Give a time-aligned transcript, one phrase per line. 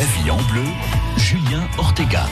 [0.00, 0.64] La vie en bleu,
[1.18, 2.24] Julien Ortega.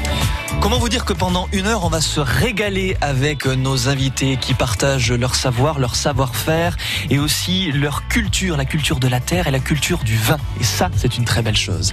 [0.63, 4.55] Comment vous dire que pendant une heure, on va se régaler avec nos invités qui
[4.55, 6.79] partagent leur savoir, leur savoir-faire
[7.11, 10.39] et aussi leur culture, la culture de la terre et la culture du vin.
[10.59, 11.93] Et ça, c'est une très belle chose.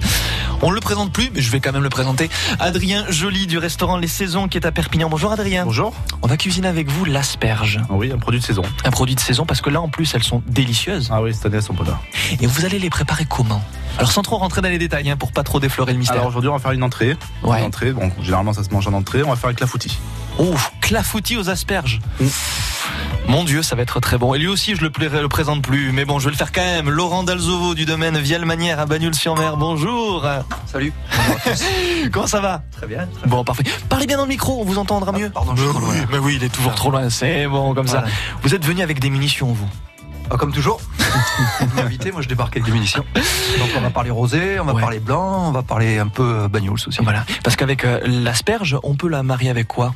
[0.62, 2.30] On ne le présente plus, mais je vais quand même le présenter.
[2.60, 5.10] Adrien Joly du restaurant Les Saisons qui est à Perpignan.
[5.10, 5.66] Bonjour Adrien.
[5.66, 5.94] Bonjour.
[6.22, 7.82] On va cuisiner avec vous l'asperge.
[7.90, 8.64] Ah oui, un produit de saison.
[8.86, 11.10] Un produit de saison parce que là, en plus, elles sont délicieuses.
[11.12, 11.94] Ah oui, cette année, elles sont bonnes.
[12.40, 13.62] Et vous allez les préparer comment?
[13.98, 16.18] Alors sans trop rentrer dans les détails, hein, pour pas trop déflorer le mystère.
[16.18, 17.16] Alors aujourd'hui, on va faire une entrée.
[17.44, 17.60] Ouais.
[17.60, 17.92] Une entrée.
[17.92, 19.24] Bon, généralement, ça se mange en entrée.
[19.24, 19.98] On va faire avec la foutie.
[20.38, 22.00] Oh, clafoutis aux asperges.
[23.28, 24.34] Mon Dieu, ça va être très bon.
[24.36, 25.92] Et lui aussi, je le, plairai- le présente plus.
[25.94, 26.90] Mais bon, je vais le faire quand même.
[26.90, 29.56] Laurent Dalzovo du domaine Vielle-Manière à Bagnoul-sur-Mer.
[29.58, 30.26] Bonjour.
[30.68, 30.92] Salut.
[32.12, 33.08] Comment ça va Très bien.
[33.28, 33.64] Bon, parfait.
[33.90, 35.30] Parlez bien dans le micro, on vous entendra mieux.
[35.30, 36.06] pardon, je suis mais trop oui, loin.
[36.12, 37.10] mais oui, il est toujours trop loin.
[37.10, 38.04] C'est bon, comme ça.
[38.44, 39.68] Vous êtes venu avec des munitions, vous.
[40.32, 40.80] Ah, comme toujours,
[41.60, 43.04] vous m'invitez, moi je débarque avec des munitions.
[43.16, 44.82] Donc on va parler rosé, on va Ouais.
[44.82, 47.00] parler blanc, on va parler un peu euh, bagnols aussi.
[47.04, 47.24] Voilà.
[47.44, 49.94] Parce qu'avec euh, l'asperge, on peut la marier avec quoi?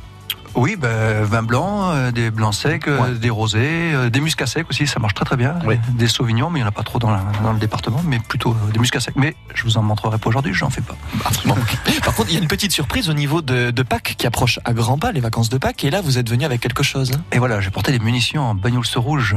[0.54, 3.10] Oui, ben, vin blanc, euh, des blancs secs, euh, Ouais.
[3.18, 5.54] des rosés, euh, des muscats secs aussi, ça marche très très bien.
[5.64, 5.76] Oui.
[5.90, 8.18] Des sauvignons, mais il n'y en a pas trop dans, la- dans le département, mais
[8.18, 9.14] plutôt euh, des muscats secs.
[9.16, 10.96] Mais je vous en montrerai pas aujourd'hui, j'en fais pas.
[11.44, 12.00] Bon, ok.
[12.04, 14.58] Par contre, il y a une petite surprise au niveau de, de Pâques qui approche
[14.64, 15.84] à grands pas, les vacances de Pâques.
[15.84, 17.12] Et là, vous êtes venu avec quelque chose.
[17.14, 19.36] hein Et voilà, j'ai porté des munitions en bagnols rouge.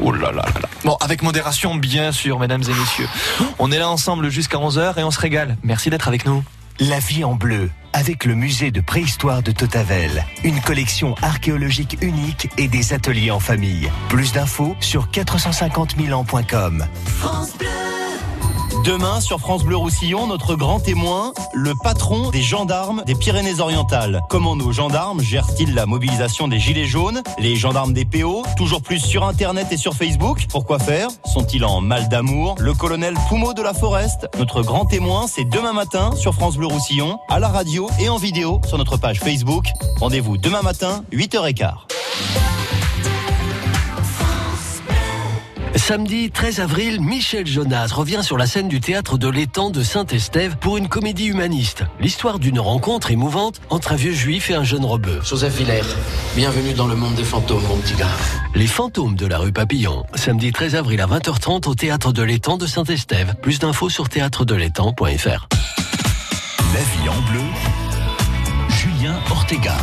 [0.00, 0.68] Oh là là là là.
[0.84, 3.08] Bon, avec modération, bien sûr, mesdames et messieurs.
[3.58, 5.56] On est là ensemble jusqu'à 11h et on se régale.
[5.62, 6.44] Merci d'être avec nous.
[6.80, 10.24] La vie en bleu, avec le musée de préhistoire de Totavel.
[10.44, 13.90] Une collection archéologique unique et des ateliers en famille.
[14.08, 16.86] Plus d'infos sur 450 000 ans.com.
[18.84, 24.22] Demain, sur France Bleu Roussillon, notre grand témoin, le patron des gendarmes des Pyrénées-Orientales.
[24.28, 28.98] Comment nos gendarmes gèrent-ils la mobilisation des Gilets jaunes Les gendarmes des PO, toujours plus
[28.98, 30.46] sur Internet et sur Facebook?
[30.50, 31.06] Pourquoi faire?
[31.24, 32.56] Sont-ils en mal d'amour?
[32.58, 36.66] Le colonel Poumeau de la Forest, notre grand témoin, c'est demain matin sur France Bleu
[36.66, 39.66] Roussillon, à la radio et en vidéo sur notre page Facebook.
[40.00, 41.70] Rendez-vous demain matin, 8h15.
[45.84, 50.56] Samedi 13 avril, Michel Jonas revient sur la scène du théâtre de l'étang de Saint-Estève
[50.56, 51.82] pour une comédie humaniste.
[51.98, 55.18] L'histoire d'une rencontre émouvante entre un vieux juif et un jeune rebeu.
[55.24, 55.82] Joseph Villers,
[56.36, 58.06] bienvenue dans le monde des fantômes, mon petit gars.
[58.54, 60.04] Les fantômes de la rue Papillon.
[60.14, 63.34] Samedi 13 avril à 20h30 au théâtre de l'étang de Saint-Estève.
[63.42, 65.48] Plus d'infos sur théâtredelétang.fr.
[66.74, 67.42] La vie en bleu,
[68.68, 69.74] Julien Ortega.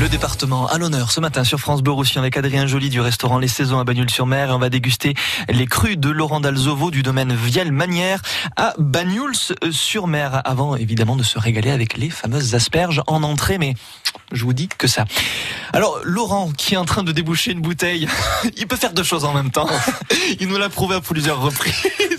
[0.00, 3.38] Le département à l'honneur ce matin sur France Bleu Roussillon avec Adrien Joly du restaurant
[3.38, 4.48] Les Saisons à Bagnoul-sur-Mer.
[4.50, 5.12] On va déguster
[5.50, 8.22] les crus de Laurent Dalzovo du domaine Vielle-Manière
[8.56, 10.40] à Bagnoul-sur-Mer.
[10.46, 13.58] Avant évidemment de se régaler avec les fameuses asperges en entrée.
[13.58, 13.74] Mais
[14.32, 15.04] je vous dis que ça.
[15.74, 18.08] Alors Laurent qui est en train de déboucher une bouteille,
[18.56, 19.68] il peut faire deux choses en même temps.
[20.40, 21.74] Il nous l'a prouvé à plusieurs reprises.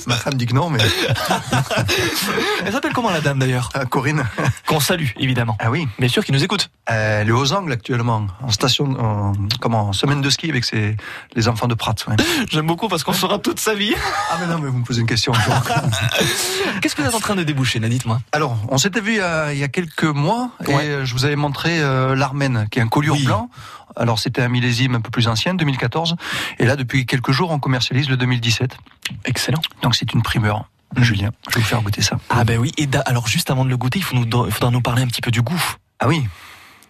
[0.08, 0.80] Ma femme dit que non, mais
[2.66, 4.24] Elle s'appelle comment la dame d'ailleurs Ah, Corinne.
[4.68, 5.56] Qu'on salue évidemment.
[5.60, 6.70] Ah oui, Bien sûr qu'il nous écoute.
[6.90, 10.66] euh, elle est aux angles actuellement, en station, en, comment, en semaine de ski avec
[10.66, 10.96] ses,
[11.36, 11.96] les enfants de Prat.
[12.08, 12.16] ouais.
[12.52, 13.94] J'aime beaucoup parce qu'on saura toute sa vie.
[14.32, 15.34] Ah mais non, mais vous me posez une question.
[16.82, 18.20] Qu'est-ce que vous êtes en train de déboucher, là Dites-moi.
[18.32, 20.86] Alors, on s'était vu il y, a, il y a quelques mois et Ouais.
[20.86, 23.26] euh, je vous avais montré euh, l'Armène, qui est un collier Oui.
[23.26, 23.50] blanc.
[23.96, 26.16] Alors, c'était un millésime un peu plus ancien, 2014.
[26.60, 28.78] Et là, depuis quelques jours, on commercialise le 2017.
[29.26, 29.62] Excellent.
[29.82, 30.66] Donc, c'est une primeur.
[30.96, 31.04] Mm.
[31.04, 32.18] Julien, je vais vous faire goûter ça.
[32.30, 34.72] Ah ben oui, et alors juste avant de le goûter, il, faut nous, il faudra
[34.72, 35.62] nous parler un petit peu du goût.
[36.00, 36.26] Ah oui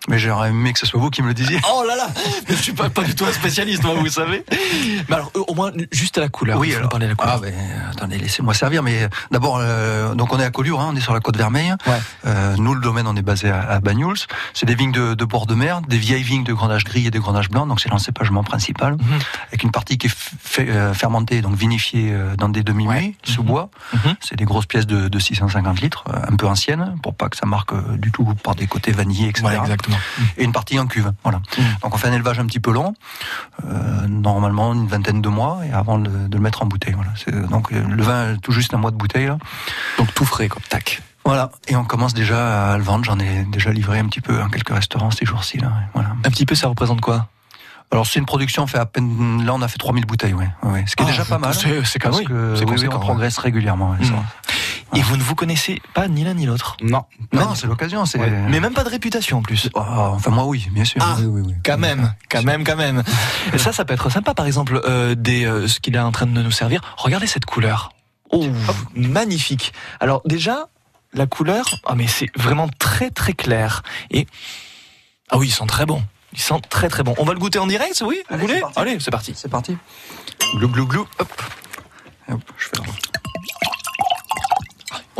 [0.07, 1.59] mais j'aurais aimé que ce soit vous qui me le disiez.
[1.71, 2.07] Oh là là
[2.49, 4.43] Je suis pas, pas du tout un spécialiste, moi, vous savez.
[5.09, 6.57] Mais alors, euh, au moins, juste à la couleur.
[6.59, 6.89] nous alors.
[6.89, 7.35] parler de la couleur.
[7.37, 7.53] Ah ben,
[7.91, 8.83] attendez, laissez-moi servir.
[8.83, 11.37] Mais euh, d'abord, euh, donc on est à Collioure, hein, on est sur la côte
[11.37, 11.73] Vermeille.
[11.87, 11.99] Ouais.
[12.25, 14.17] Euh, nous, le domaine, on est basé à, à Banyuls.
[14.53, 17.11] C'est des vignes de, de bord de mer, des vieilles vignes de grandage gris et
[17.11, 17.65] de grandage blanc.
[17.67, 19.19] Donc c'est l'encépagement principal, Mhm.
[19.49, 23.15] avec une partie qui est fait, euh, fermentée, donc vinifiée dans des demi-muets Ouais.
[23.23, 23.47] sous Mhm.
[23.47, 23.69] bois.
[23.93, 24.15] Mhm.
[24.19, 27.45] C'est des grosses pièces de, de 650 litres, un peu anciennes, pour pas que ça
[27.45, 29.45] marque du tout par des côtés vanillés, etc.
[29.45, 29.90] Ouais, exactement.
[30.37, 31.11] Et une partie en cuve.
[31.23, 31.41] Voilà.
[31.81, 32.93] Donc on fait un élevage un petit peu long,
[33.65, 36.93] euh, normalement une vingtaine de mois, et avant de, de le mettre en bouteille.
[36.93, 37.11] Voilà.
[37.15, 39.27] C'est- Donc euh, le vin tout juste un mois de bouteille.
[39.27, 39.37] Là.
[39.97, 40.61] Donc tout frais, quoi.
[40.69, 41.01] Tac.
[41.25, 41.51] Voilà.
[41.67, 43.05] Et on commence déjà à le vendre.
[43.05, 45.57] J'en ai déjà livré un petit peu dans quelques restaurants ces jours-ci.
[45.59, 45.71] Là.
[45.93, 46.09] Voilà.
[46.25, 47.27] Un petit peu, ça représente quoi?
[47.93, 49.45] Alors c'est une production, on fait à peine.
[49.45, 50.49] Là on a fait 3000 bouteilles, ouais.
[50.63, 50.85] ouais.
[50.87, 51.53] Ce qui est Ah, déjà pas mal.
[51.53, 52.25] c'est- quand même- oui,
[52.65, 53.91] oui, on progresse régulièrement.
[53.91, 54.13] ouais, ça.
[54.95, 57.05] Et vous ne vous connaissez pas ni l'un ni l'autre Non.
[57.31, 58.05] Non, c'est l'occasion.
[58.05, 58.17] C'est.
[58.19, 59.69] Mais même pas de réputation en plus.
[59.73, 61.01] Oh, enfin moi oui, bien sûr.
[61.01, 61.53] Ah, Oui, oui, oui.
[61.63, 63.03] Quand même, quand même, quand même.
[63.53, 64.33] Et ça, ça peut être sympa.
[64.33, 66.81] Par exemple, euh, des, euh, ce qu'il est en train de nous servir.
[66.97, 67.93] Regardez cette couleur.
[68.31, 68.45] Oh,
[68.95, 69.73] magnifique.
[69.99, 70.67] Alors déjà,
[71.13, 73.83] la couleur, ah mais c'est vraiment très très clair.
[74.09, 74.27] Et
[75.29, 76.03] ah oui, ils sont très bons.
[76.33, 77.13] Ils sont très très bons.
[77.17, 78.19] On va le goûter en direct, oui?
[78.29, 78.61] Vous Allez, voulez?
[78.75, 79.33] Allez, c'est parti.
[79.35, 79.77] C'est parti.
[80.55, 81.07] Glou glou glou.
[81.19, 81.41] Hop.
[82.29, 83.10] Hop, je fais.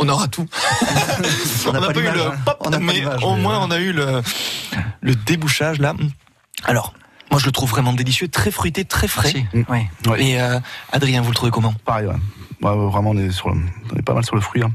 [0.04, 0.46] On aura tout.
[1.68, 2.34] On n'a pas pas eu le hein.
[2.44, 4.20] pop, On mais au moins on a eu le,
[5.00, 5.94] le débouchage là.
[6.64, 6.94] Alors,
[7.30, 9.32] moi je le trouve vraiment délicieux, très fruité, très frais.
[9.52, 9.66] Merci.
[9.68, 10.10] Oui.
[10.10, 10.24] Ouais.
[10.24, 10.58] Et euh,
[10.92, 11.74] Adrien, vous le trouvez comment?
[11.84, 12.14] Pareil, ouais.
[12.62, 13.60] Ouais, vraiment, on est, sur le-
[13.92, 14.62] on est pas mal sur le fruit.
[14.62, 14.70] hein.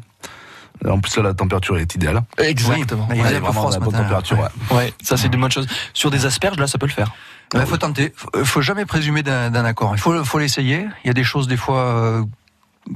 [0.87, 2.21] En plus, là, la température est idéale.
[2.37, 3.07] Exactement.
[3.13, 4.37] Il un peu vraiment froid la bonne matin, température.
[4.39, 4.45] ouais.
[4.71, 4.77] ouais.
[4.77, 5.67] Ouais, ça c'est une bonne chose.
[5.93, 7.11] Sur des asperges, là, ça peut le faire.
[7.53, 8.13] Il faut tenter.
[8.15, 9.91] Faut, faut jamais présumer d'un d'un accord.
[9.95, 10.85] Il faut, faut l'essayer.
[11.03, 12.23] Il y a des choses des fois euh,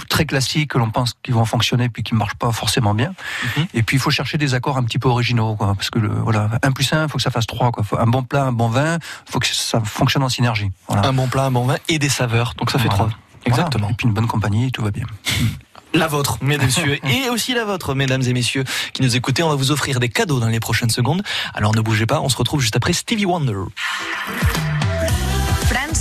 [0.10, 3.14] très classiques que l'on pense qu'ils vont fonctionner puis qui ne marchent pas forcément bien.
[3.58, 3.68] Mhm.
[3.74, 6.10] Et puis il faut chercher des accords un petit peu originaux, quoi, parce que le,
[6.10, 7.72] voilà, 1 plus 1, il faut que ça fasse 3.
[7.72, 7.84] Quoi.
[7.84, 8.96] Faut un bon plat, un bon vin,
[9.28, 10.72] il faut que ça fonctionne en synergie.
[10.88, 11.08] Voilà.
[11.08, 12.54] Un bon plat, un bon vin et des saveurs.
[12.58, 13.06] Donc ça fait Voilà.
[13.06, 13.10] trois.
[13.46, 13.82] Exactement.
[13.82, 13.94] Voilà.
[13.94, 15.06] Et puis une bonne compagnie, tout va bien.
[15.94, 19.44] La vôtre, mesdames, messieurs, et aussi la vôtre, mesdames et messieurs, qui nous écoutez.
[19.44, 21.22] On va vous offrir des cadeaux dans les prochaines secondes.
[21.54, 23.66] Alors ne bougez pas, on se retrouve juste après Stevie Wonder.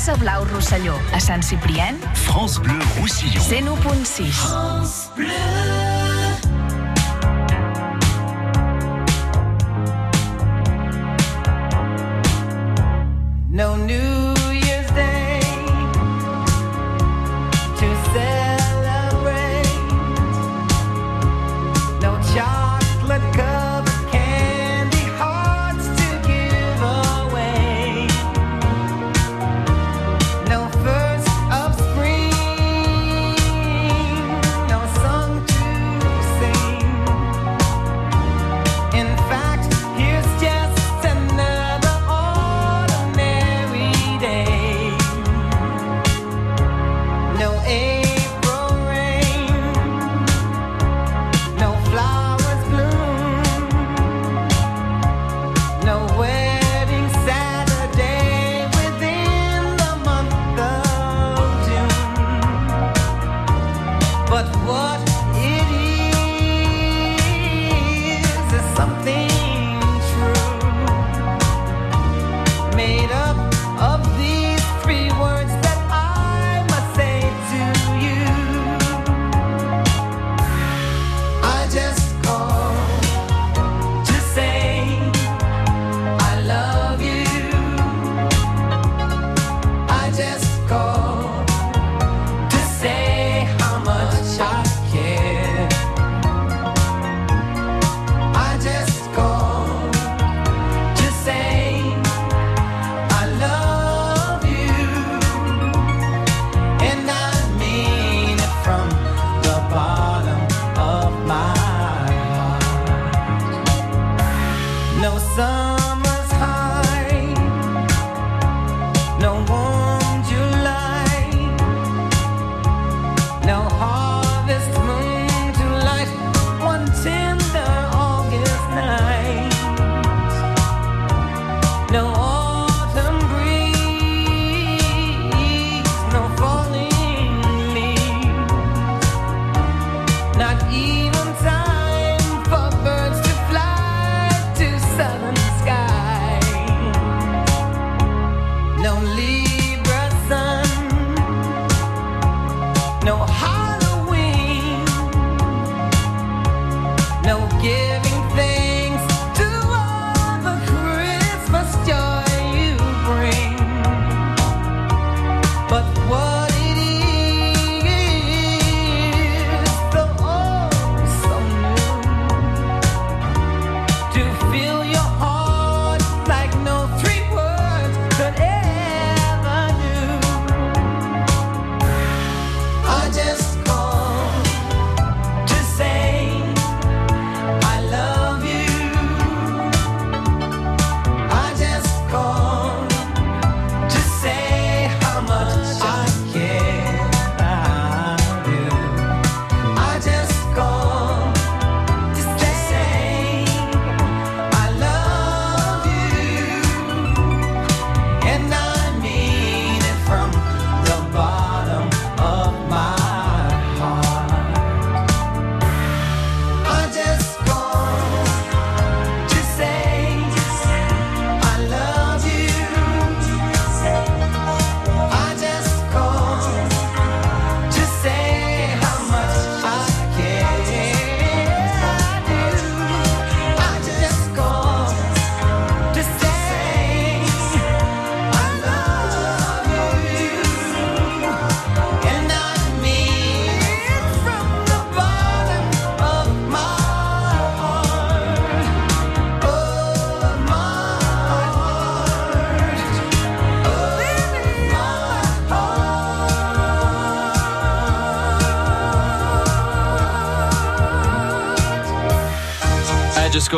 [0.01, 3.39] França Blau Rosselló, a Sant Ciprien, France Bleu Roussillon.
[3.39, 4.33] 101.6.
[5.19, 6.20] No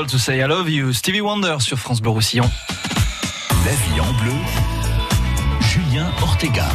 [0.09, 0.93] To say I love you.
[0.93, 2.51] Stevie Wonder sur France Bleu Roussillon.
[3.65, 4.33] La vie en bleu,
[5.61, 6.67] Julien Ortega.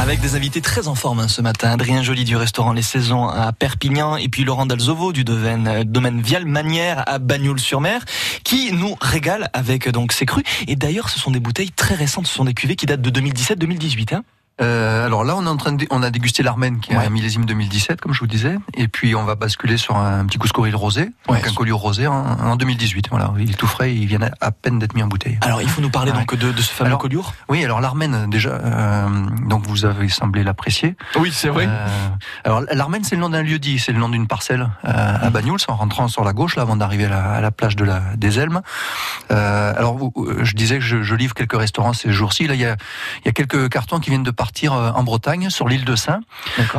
[0.00, 1.70] Avec des invités très en forme hein, ce matin.
[1.70, 5.84] Adrien Joly du restaurant Les Saisons à Perpignan et puis Laurent Dalzovo du domaine, euh,
[5.84, 8.04] domaine Vial Manière à Bagnoul-sur-Mer
[8.42, 10.44] qui nous régale avec euh, donc ces crus.
[10.66, 12.26] Et d'ailleurs, ce sont des bouteilles très récentes.
[12.26, 14.14] Ce sont des cuvées qui datent de 2017-2018.
[14.16, 14.24] Hein
[14.60, 17.04] Euh, alors là, on est en train de, on a dégusté l'Armène qui est Ouais.
[17.06, 20.38] un millésime 2017, comme je vous disais, et puis on va basculer sur un petit
[20.38, 21.38] couscouris rosé, Ouais.
[21.38, 23.08] donc un collier rosé en, en 2018.
[23.10, 25.38] Voilà, il est tout frais, il vient à peine d'être mis en bouteille.
[25.42, 27.34] Alors, il faut nous parler donc de, de ce fameux Alors, collioure?
[27.48, 29.08] Oui, alors l'Armène déjà, euh,
[29.46, 30.96] donc vous avez semblé l'apprécier.
[31.16, 31.86] Oui, c'est Euh,
[32.44, 35.30] alors l'Armène, c'est le nom d'un lieu dit, c'est le nom d'une parcelle euh, à
[35.30, 37.84] Bagnouls, en rentrant sur la gauche, là, avant d'arriver à, la- à la plage de
[37.84, 38.60] la, des Elmes.
[39.30, 40.12] Euh, alors vous-
[40.42, 42.46] je disais que je, je livre quelques restaurants ces jours-ci.
[42.46, 42.76] Là, il y a,
[43.22, 45.96] il y a quelques cartons qui viennent de partir euh, en Bretagne, sur l'île de
[45.96, 46.20] Saint,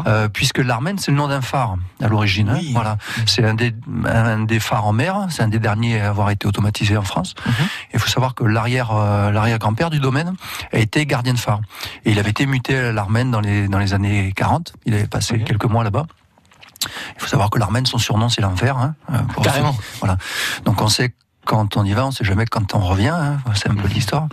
[0.08, 2.50] euh, puisque l'Armène, c'est le nom d'un phare à l'origine.
[2.50, 2.60] hein.
[2.74, 3.74] Voilà, c'est un des,
[4.06, 7.36] un des phares en mer, c'est un des derniers à avoir été automatisé en France.
[7.46, 7.54] Mhm.
[7.94, 10.34] Il faut savoir que l'arrière euh, l'arrière grand-père du domaine
[10.74, 11.60] a été gardien de phare
[12.06, 14.74] et il avait été muté à l'Armène dans les dans les années 40.
[14.86, 16.06] Il avait passé quelques mois là-bas.
[17.16, 18.78] Il faut savoir que l'Armène, son surnom, c'est l'enfer.
[18.78, 18.96] Hein,
[19.44, 19.76] Carrément.
[20.00, 20.18] Voilà.
[20.64, 21.14] Donc on sait
[21.50, 23.08] quand on y va, on sait jamais quand on revient.
[23.10, 24.28] Hein, c'est un peu l'histoire.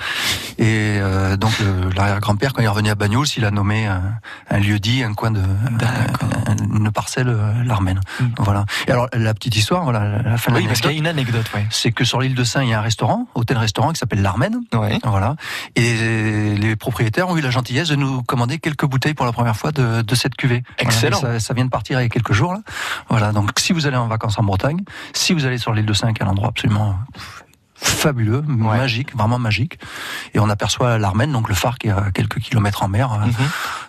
[0.58, 1.52] Et euh, donc
[1.96, 4.02] l'arrière-grand-père, quand il est revenu à Bagnouls, il a nommé un,
[4.50, 8.00] un lieu dit, un coin de un- une parcelle euh, l'Armène.
[8.20, 8.24] Mm.
[8.40, 8.66] Voilà.
[8.86, 11.06] Et alors la petite histoire, voilà, la fin de Oui, parce qu'il y a une
[11.06, 11.66] anecdote, ouais.
[11.70, 14.60] c'est que sur l'île de Saint, il y a un restaurant, hôtel-restaurant qui s'appelle l'Armène.
[14.74, 14.98] Ouais.
[15.04, 15.36] Voilà.
[15.74, 19.56] Et les propriétaires ont eu la gentillesse de nous commander quelques bouteilles pour la première
[19.56, 20.62] fois de, de cette cuvée.
[20.78, 21.18] Excellent.
[21.20, 22.52] Voilà, ça, ça vient de partir il y a quelques jours.
[22.52, 22.60] Là.
[23.08, 23.32] Voilà.
[23.32, 24.80] Donc, si vous allez en vacances en Bretagne,
[25.14, 26.98] si vous allez sur l'île de Saint, qui est un endroit absolument
[27.74, 29.78] fabuleux, magique, vraiment magique.
[30.34, 33.26] Et on aperçoit l'Armène, donc le phare qui est à quelques kilomètres en mer, euh,
[33.26, 33.34] Mhm.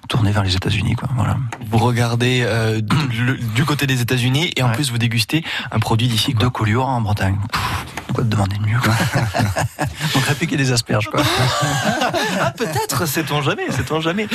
[0.09, 0.95] tourné vers les États-Unis.
[1.15, 1.37] Voilà.
[1.71, 4.73] Vous regardez euh, du, le- du côté des États-Unis et en Ouais.
[4.73, 6.33] plus vous dégustez un produit d'ici.
[6.33, 6.41] quoi.
[6.41, 7.37] Deux collioures en Bretagne.
[7.51, 8.93] Pff, Quoi te demander de mieux quoi.
[10.13, 11.07] Donc répliquer des asperges.
[11.09, 11.21] Quoi.
[12.39, 14.27] Ah peut-être, sait-on jamais, sait-on jamais.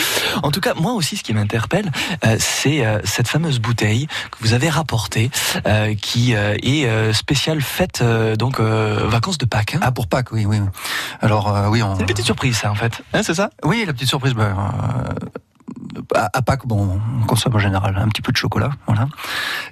[0.43, 1.91] En tout cas, moi aussi, ce qui m'interpelle,
[2.25, 5.31] euh, c'est euh, cette fameuse bouteille que vous avez rapportée,
[5.67, 9.75] euh, qui euh, est euh, spéciale fête euh, donc euh, vacances de Pâques.
[9.77, 9.81] hein.
[9.83, 10.59] Ah pour Pâques, oui, oui.
[11.21, 11.95] Alors euh, oui, on.
[11.95, 13.03] C'est une petite surprise, ça, en fait.
[13.15, 13.51] Hein, c'est ça?
[13.65, 14.35] Oui, la petite surprise.
[14.37, 14.53] Euh,
[16.15, 19.09] à, Pâques, bon, on consomme en général un petit peu de chocolat, voilà.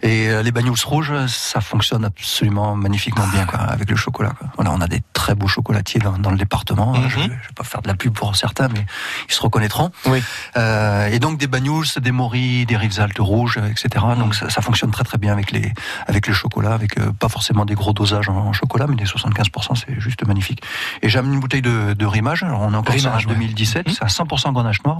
[0.03, 4.31] Et euh, les bagnoles rouges, ça fonctionne absolument magnifiquement bien, quoi, avec le chocolat.
[4.39, 4.49] Quoi.
[4.57, 6.93] Voilà, on a des très beaux chocolatiers dans, dans le département.
[6.97, 7.09] Mhm.
[7.09, 8.85] Je, je vais pas faire de la pub pour certains, mais
[9.29, 9.91] ils se reconnaîtront.
[10.07, 10.23] Oui.
[10.57, 14.05] Euh, et donc des bagnoles, des moris, des rives altes rouges, etc.
[14.11, 14.19] Mhm.
[14.19, 15.73] Donc ça, ça fonctionne très très bien avec les
[16.07, 19.05] avec le chocolat, avec euh, pas forcément des gros dosages en, en chocolat, mais des
[19.05, 20.62] 75%, c'est juste magnifique.
[21.03, 22.43] Et j'ai amené une bouteille de, de rimage.
[22.43, 23.35] Alors on est encore Rimage, ouais.
[23.35, 23.95] 2017, Mhm.
[23.95, 24.99] c'est à 100% grenache noir.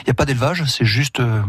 [0.00, 1.42] Il n'y a pas d'élevage, c'est juste euh,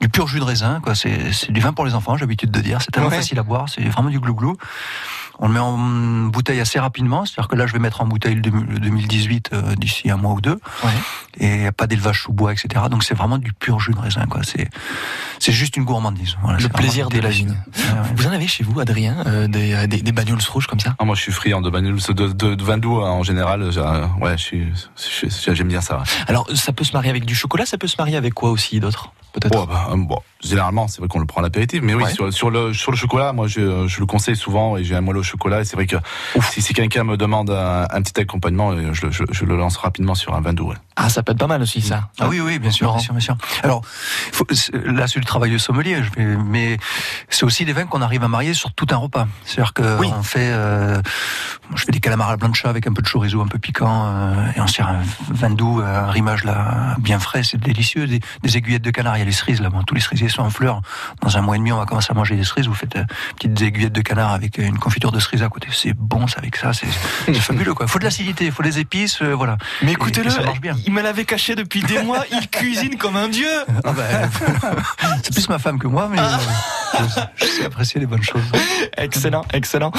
[0.00, 0.80] du pur jus de raisin.
[0.82, 0.94] Quoi.
[0.94, 2.80] C'est, du vin pour les enfants, j'ai l'habitude de dire.
[2.82, 3.16] C'est tellement Ouais.
[3.16, 4.56] facile à boire, c'est vraiment du glouglou.
[5.44, 5.76] On le met en
[6.28, 9.50] bouteille assez rapidement, c'est-à-dire que là, je vais mettre en bouteille le 2000 le 2018
[9.52, 10.58] euh, d'ici un mois ou deux.
[10.84, 10.90] Ouais.
[11.38, 12.84] Et il n'y a pas d'élevage sous bois, etc.
[12.88, 14.24] Donc c'est vraiment du pur jus de raisin.
[14.26, 14.42] Quoi.
[14.44, 14.70] C'est,
[15.40, 16.36] c'est juste une gourmandise.
[16.42, 17.48] Voilà, Le plaisir de la vigne.
[17.50, 18.08] Ouais, ouais.
[18.14, 20.94] Vous en avez chez vous, Adrien, euh, des, euh, des, des bagnoles rouges comme ça?
[21.00, 23.62] Ah, moi, je suis friand de bagnoles, de, de, de vin doux hein, en général.
[23.62, 25.98] euh, ouais, je suis, j'aime bien ça.
[25.98, 26.04] ouais.
[26.28, 28.78] Alors, ça peut se marier avec du chocolat, ça peut se marier avec quoi aussi
[28.78, 29.12] d'autre?
[29.32, 32.12] Peut-être bah, euh, bon, généralement, c'est vrai qu'on le prend à l'apéritif, mais oui, Ouais.
[32.12, 35.00] sur, sur le sur le chocolat, moi, je, je le conseille souvent et j'ai un
[35.00, 35.60] moelleux au chocolat.
[35.60, 35.96] Et c'est vrai que
[36.50, 39.56] si, si quelqu'un me demande un, un petit accompagnement, euh, je, le- je, je le
[39.56, 40.68] lance rapidement sur un vin doux.
[40.70, 40.76] ouais.
[40.96, 42.08] Ah, ça peut être pas mal aussi, ça.
[42.20, 43.36] Ah oui, oui, bien sûr, bien sûr, bien sûr.
[43.62, 44.46] Alors, faut-
[44.84, 46.76] là, c'est le travail de sommelier, mais
[47.30, 49.26] c'est aussi des vins qu'on arrive à marier sur tout un repas.
[49.44, 50.10] C'est-à-dire que Oui.
[50.14, 51.00] on fait, euh,
[51.74, 54.04] je fais des calamars à la plancha avec un peu de chorizo un peu piquant,
[54.06, 58.06] euh, et on sert un vin doux, un rimage là, bien frais, c'est délicieux.
[58.06, 60.28] Des, des aiguillettes de canard, il y a les cerises là, bon, tous les cerisiers
[60.28, 60.82] sont en fleurs.
[61.20, 62.66] Dans un mois et demi, on va commencer à manger des cerises.
[62.66, 63.04] Vous faites euh,
[63.36, 65.68] petites aiguillettes de canard avec une confiture de cerises à côté.
[65.72, 66.86] C'est bon, ça avec ça, c'est
[67.34, 67.86] fabuleux quoi.
[67.86, 69.56] Faut de l'acidité, faut des épices, euh, voilà.
[69.82, 70.30] Mais écoutez-le,
[70.86, 73.50] il me l'avait caché depuis des mois, il cuisine comme un dieu
[73.84, 74.30] Ah ben,
[75.22, 76.22] c'est plus ma femme que moi, mais euh,
[76.98, 78.42] je, je sais apprécier les bonnes choses.
[78.96, 79.92] Excellent, excellent.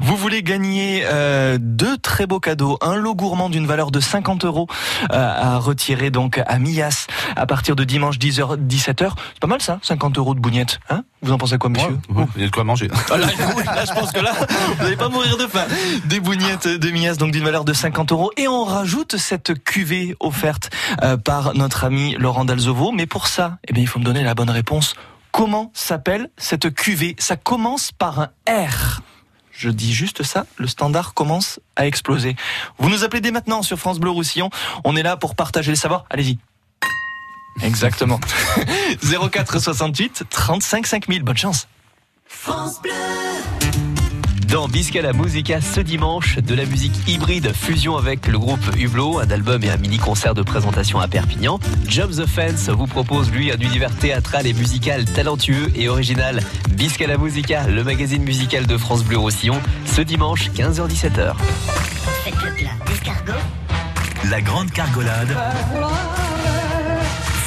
[0.00, 2.78] Vous voulez gagner euh, deux très beaux cadeaux.
[2.80, 4.66] Un lot gourmand d'une valeur de 50 euros
[5.12, 9.10] euh, à retirer donc à Mias à partir de dimanche 10h, 17h.
[9.34, 10.80] C'est pas mal ça, 50 euros de bougnette.
[10.90, 11.04] Hein?
[11.22, 12.88] Vous en pensez quoi, monsieur Ouais, il y a de quoi manger.
[13.10, 14.32] Ah là, je pense que là,
[14.76, 15.64] vous n'allez pas mourir de faim.
[16.06, 18.30] Des bougnettes de Mias, donc d'une valeur de 50 euros.
[18.36, 20.70] Et on rajoute cette cuvée offerte
[21.02, 22.92] euh, par notre ami Laurent Dalzovo.
[22.92, 24.94] Mais pour ça, eh bien, il faut me donner la bonne réponse.
[25.30, 27.16] Comment s'appelle cette cuvée?
[27.18, 29.00] Ça commence par un R.
[29.52, 32.36] Je dis juste ça, le standard commence à exploser.
[32.78, 34.50] Vous nous appelez dès maintenant sur France Bleu Roussillon.
[34.84, 36.04] On est là pour partager le savoir.
[36.10, 36.38] Allez-y.
[37.60, 38.20] Exactement.
[39.02, 41.22] 04 68 35 5000.
[41.22, 41.68] Bonne chance.
[42.26, 42.92] France Bleu.
[44.52, 49.18] Dans Bisca la Musica ce dimanche, de la musique hybride fusion avec le groupe Hublot,
[49.18, 51.58] un album et un mini-concert de présentation à Perpignan.
[51.88, 56.40] Jump the Fence vous propose lui un univers théâtral et musical talentueux et original.
[56.72, 61.32] Bisca la Musica, le magazine musical de France Bleu Roussillon, ce dimanche 15h-17h.
[62.22, 63.40] Faites le plat d'escargot
[64.28, 65.34] La grande cargolade.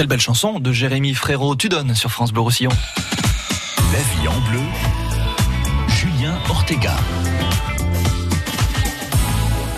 [0.00, 2.70] Quelle belle chanson de Jérémy Frérot, tu donnes sur France Bleu Roussillon.
[3.92, 4.62] La vie en bleu.
[5.88, 6.96] Julien Ortega.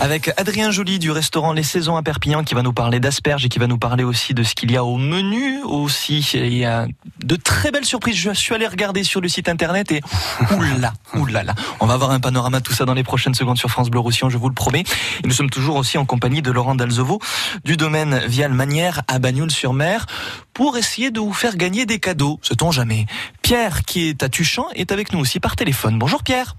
[0.03, 3.47] Avec Adrien Joly du restaurant Les Saisons à Perpignan qui va nous parler d'asperges et
[3.47, 6.19] qui va nous parler aussi de ce qu'il y a au menu aussi.
[6.33, 6.87] Il y a
[7.23, 8.17] de très belles surprises.
[8.17, 10.01] Je suis allé regarder sur le site internet et
[10.57, 11.55] oula, oulala.
[11.79, 14.01] On va avoir un panorama de tout ça dans les prochaines secondes sur France Bleu
[14.01, 14.83] Roussillon, je vous le promets.
[15.23, 17.21] Et nous sommes toujours aussi en compagnie de Laurent Dalzovo
[17.63, 20.05] du domaine Vial Manière à Bagnoul-sur-Mer
[20.53, 22.41] pour essayer de vous faire gagner des cadeaux.
[22.41, 23.05] Sait-on jamais.
[23.41, 25.97] Pierre qui est à Tuchan est avec nous aussi par téléphone.
[25.97, 26.57] Bonjour Pierre.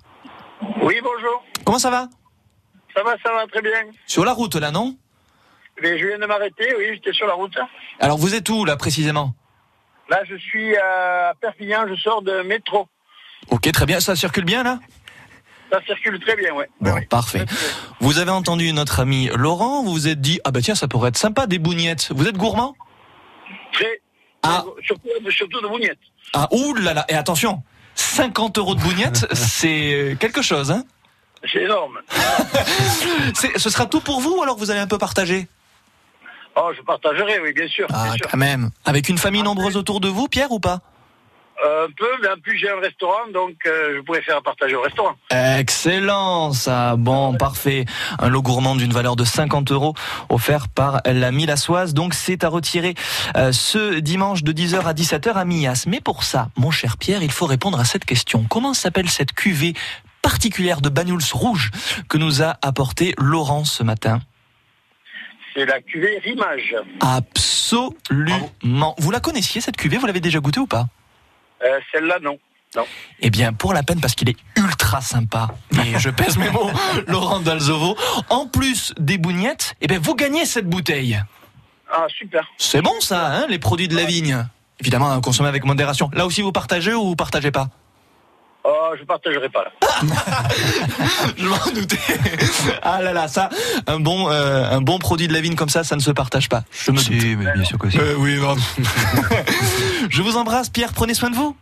[0.80, 1.44] Oui, bonjour.
[1.66, 2.08] Comment ça va?
[2.94, 3.72] Ça va, ça va très bien.
[4.06, 4.96] Sur la route là, non?
[5.82, 7.56] Mais je viens de m'arrêter, oui, j'étais sur la route.
[7.98, 9.34] Alors vous êtes où là précisément?
[10.08, 12.86] Là, je suis à Perpignan, je sors de métro.
[13.50, 14.00] Ok, très bien.
[14.00, 14.78] Ça circule bien là?
[15.72, 16.68] Ça circule très bien, ouais.
[16.80, 17.44] Bon, parfait.
[18.00, 21.08] Vous avez entendu notre ami Laurent, vous vous êtes dit, ah bah tiens, ça pourrait
[21.08, 22.12] être sympa des bougnettes.
[22.14, 22.74] Vous êtes gourmand?
[23.72, 24.00] Très.
[24.42, 24.64] Ah.
[24.82, 25.98] Surtout, surtout de bougnettes.
[26.34, 27.62] Ah, ouh là là, et attention,
[27.94, 30.84] 50 euros de bougnettes, c'est quelque chose, hein
[31.52, 32.00] C'est énorme.
[33.56, 35.46] Ce sera tout pour vous ou alors vous allez un peu partager?
[36.56, 37.86] Oh, je partagerai, oui, bien sûr.
[37.92, 38.28] Ah, bien sûr.
[38.30, 38.70] quand même.
[38.84, 40.80] Avec une famille nombreuse autour de vous, Pierre, ou pas?
[41.64, 44.74] Euh, Un peu, mais en plus j'ai un restaurant, donc euh, je pourrais faire partager
[44.74, 45.14] au restaurant.
[45.30, 46.96] Excellent, ça.
[46.96, 47.84] Bon, parfait.
[48.18, 49.94] Un lot gourmand d'une valeur de 50 euros
[50.28, 51.94] offert par la Milassoise.
[51.94, 52.94] Donc, c'est à retirer
[53.36, 55.84] euh, ce dimanche de 10h à 17h à Millas.
[55.86, 58.44] Mais pour ça, mon cher Pierre, il faut répondre à cette question.
[58.48, 59.74] Comment s'appelle cette cuvée
[60.24, 61.70] particulière de Banyuls rouge
[62.08, 64.20] que nous a apporté Laurent ce matin
[65.54, 66.74] C'est la cuvée Rimage.
[67.00, 68.94] Absolument.
[68.96, 69.98] Vous la connaissiez cette cuvée?
[69.98, 70.86] Vous l'avez déjà goûtée ou pas?
[71.62, 72.38] Euh, Celle-là, non.
[72.74, 72.86] Non.
[73.20, 76.70] Eh bien, pour la peine, parce qu'il est ultra sympa, et je pèse mes mots,
[77.06, 77.94] Laurent Dalzovo,
[78.30, 81.22] en plus des bougnettes, eh bien, vous gagnez cette bouteille.
[81.92, 82.48] Ah, super.
[82.56, 84.44] C'est bon ça, hein, les produits de la vigne
[84.80, 86.10] Évidemment, à consommer avec modération.
[86.14, 87.68] Là aussi, vous partagez ou vous partagez pas?
[88.66, 89.70] Oh, je partagerai pas là.
[91.36, 91.98] Je m'en doutais.
[92.82, 93.50] Ah là là, ça,
[93.86, 96.48] un bon, euh, un bon produit de la vigne comme ça, ça ne se partage
[96.48, 96.64] pas.
[96.72, 97.38] Je me Si, doute.
[97.44, 97.98] mais bien sûr que si.
[97.98, 98.56] Euh, oui, non.
[100.08, 100.92] Je vous embrasse, Pierre.
[100.94, 101.54] Prenez soin de vous.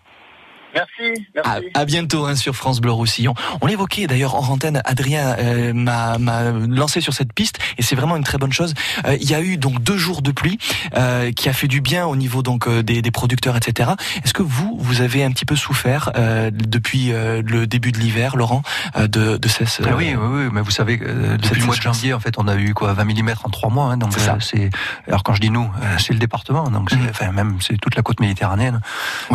[0.74, 1.66] Merci, À, merci.
[1.74, 3.34] à bientôt hein, sur France Bleu Roussillon.
[3.60, 7.94] On l'évoquait d'ailleurs en antenne, Adrien euh, m'a m'a lancé sur cette piste et c'est
[7.96, 8.74] vraiment une très bonne chose.
[9.06, 10.58] Euh, il y a eu donc deux jours de pluie
[10.96, 13.90] euh, qui a fait du bien au niveau donc euh, des, des producteurs, etc.
[14.24, 17.98] Est-ce que vous, vous avez un petit peu souffert euh, depuis euh, le début de
[17.98, 18.62] l'hiver, Laurent,
[18.96, 19.64] euh, de, de ces...
[19.84, 22.34] Ah oui, oui, oui, mais vous savez, euh, depuis le mois de janvier, en fait,
[22.38, 23.86] on a eu quoi, 20 mm en trois mois.
[23.92, 24.70] hein, donc C'est euh.
[25.08, 27.08] Alors quand je dis nous, euh, c'est le département, donc c'est, Mhm.
[27.10, 28.80] enfin même c'est toute la côte méditerranéenne.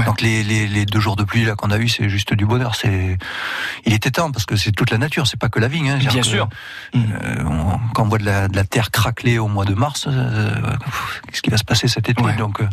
[0.06, 2.46] Donc les, les, les deux jours de pluie là qu'on a eu, c'est juste du
[2.48, 2.74] bonheur.
[2.76, 3.18] C'est,
[3.86, 5.92] il était temps parce que c'est toute la nature, c'est pas que la vigne.
[5.92, 6.50] Hein, Bien sûr.
[6.94, 9.76] que, euh, on- quand on voit de la, de la terre craquelée au mois de
[9.76, 10.56] mars, euh,
[11.30, 12.36] qu'est-ce qui va se passer cet été Ouais.
[12.36, 12.68] Donc, euh,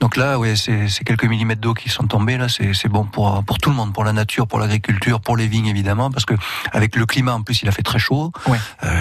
[0.00, 2.46] donc là, ouais, c'est, quelques millimètres d'eau qui sont tombés là.
[2.48, 5.66] C'est, bon pour pour tout le monde, pour la nature, pour l'agriculture, pour les vignes
[5.66, 6.34] évidemment, parce que
[6.72, 8.58] avec le climat en plus, il a fait très chaud, Ouais.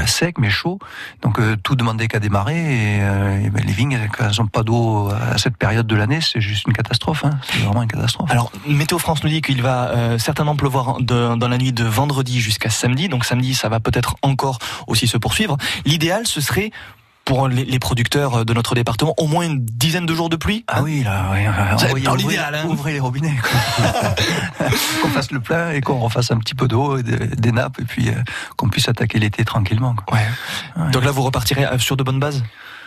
[0.07, 0.79] sec mais chaud.
[1.21, 2.57] Donc tout demandait qu'à démarrer.
[2.57, 2.97] Et,
[3.45, 6.41] et ben, les vignes, quand elles n'ont pas d'eau à cette période de l'année, c'est
[6.41, 7.23] juste une catastrophe.
[7.25, 7.31] Hein.
[7.43, 8.31] C'est vraiment une catastrophe.
[8.31, 11.84] Alors, Météo France nous dit qu'il va euh, certainement pleuvoir de- dans la nuit de
[11.84, 13.10] vendredi jusqu'à samedi.
[13.10, 15.58] Donc samedi, ça va peut-être encore aussi se poursuivre.
[15.86, 16.71] L'idéal, ce serait
[17.26, 20.65] pour les, producteurs de notre département au moins une dizaine de jours de pluie.
[20.67, 21.26] Ah oui, là,
[21.78, 22.65] C'est envoyez- dans l'idéal, hein.
[22.67, 23.34] ouvrez les robinets.
[25.02, 27.80] qu'on fasse le plein et qu'on refasse un petit peu d'eau, et des, des nappes,
[27.80, 28.13] et puis euh,
[28.58, 29.95] qu'on puisse attaquer l'été tranquillement.
[29.95, 30.17] quoi.
[30.17, 30.91] Ouais.
[30.91, 32.43] Donc là, vous repartirez euh, sur de bonnes bases?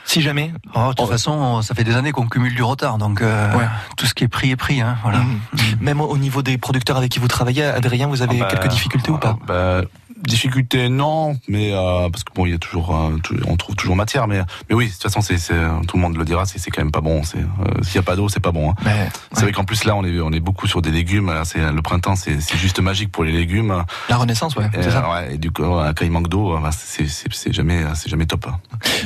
[0.07, 3.21] Si jamais Oh, de toute façon, ça fait des années qu'on cumule du retard, donc
[3.21, 3.67] euh, Ouais.
[3.97, 4.81] tout ce qui est pris est pris.
[4.81, 5.19] Hein, voilà.
[5.19, 5.39] Mhm.
[5.81, 8.51] Même au au niveau des producteurs avec qui vous travaillez, Adrien, vous avez Ah bah,
[8.51, 9.83] quelques difficultés ou pas bah,
[10.25, 13.97] Difficultés, non, mais euh, parce que bon, il y a toujours, euh, on trouve toujours
[13.97, 15.55] matière, mais mais oui, de toute façon, c'est, c'est
[15.87, 17.23] tout le monde le dira, c'est, c'est quand même pas bon.
[17.23, 18.71] C'est, euh, s'il y a pas d'eau, c'est pas bon.
[18.71, 18.75] hein.
[18.85, 21.27] Mais, C'est vrai qu'en plus là, on est, on est beaucoup sur des légumes.
[21.27, 23.85] Là, c'est le printemps, c'est, c'est juste magique pour les légumes.
[24.09, 25.05] La renaissance, ouais, Et, c'est ça.
[25.07, 27.53] euh, ouais, et du coup, euh, quand il manque d'eau, euh, bah, c'est, c'est, c'est
[27.53, 28.47] jamais, c'est jamais top.
[28.49, 28.59] hein.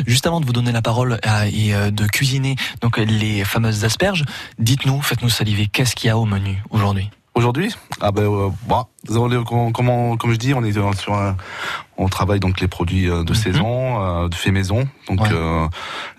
[0.07, 3.85] Juste avant de vous donner la parole euh, et euh, de cuisiner donc les fameuses
[3.85, 4.25] asperges,
[4.59, 7.11] dites-nous, faites-nous saliver, qu'est-ce qu'il y a au menu aujourd'hui?
[7.41, 11.39] Aujourd'hui, ah ben, euh, bah, on comme, je dis, on est euh, sur un,
[11.97, 14.87] on travaille donc les produits euh, de saison, euh, de fait maison.
[15.09, 15.29] Donc Ouais.
[15.33, 15.67] euh,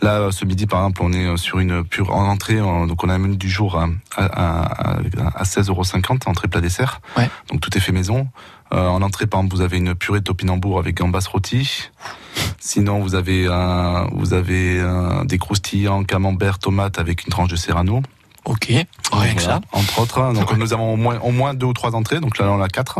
[0.02, 2.58] là, ce midi, par exemple, on est sur une pure en entrée.
[2.58, 4.98] donc on a un menu du jour à, à, à,
[5.36, 5.84] à 16,50 euros,
[6.26, 7.02] entrée plat dessert.
[7.16, 7.30] Ouais.
[7.52, 8.28] Donc tout est fait maison.
[8.74, 11.92] Euh, en entrée, par exemple, vous avez une purée de topinambour avec gambas rôti.
[12.60, 17.56] Sinon, vous avez un, vous avez un, des croustillants camembert tomate avec une tranche de
[17.58, 18.02] serrano.
[18.46, 19.62] Ok, rien que Voilà, ça.
[19.72, 22.46] Entre autres, donc nous avons au moins, au moins deux ou trois entrées, donc là
[22.50, 23.00] on en a quatre.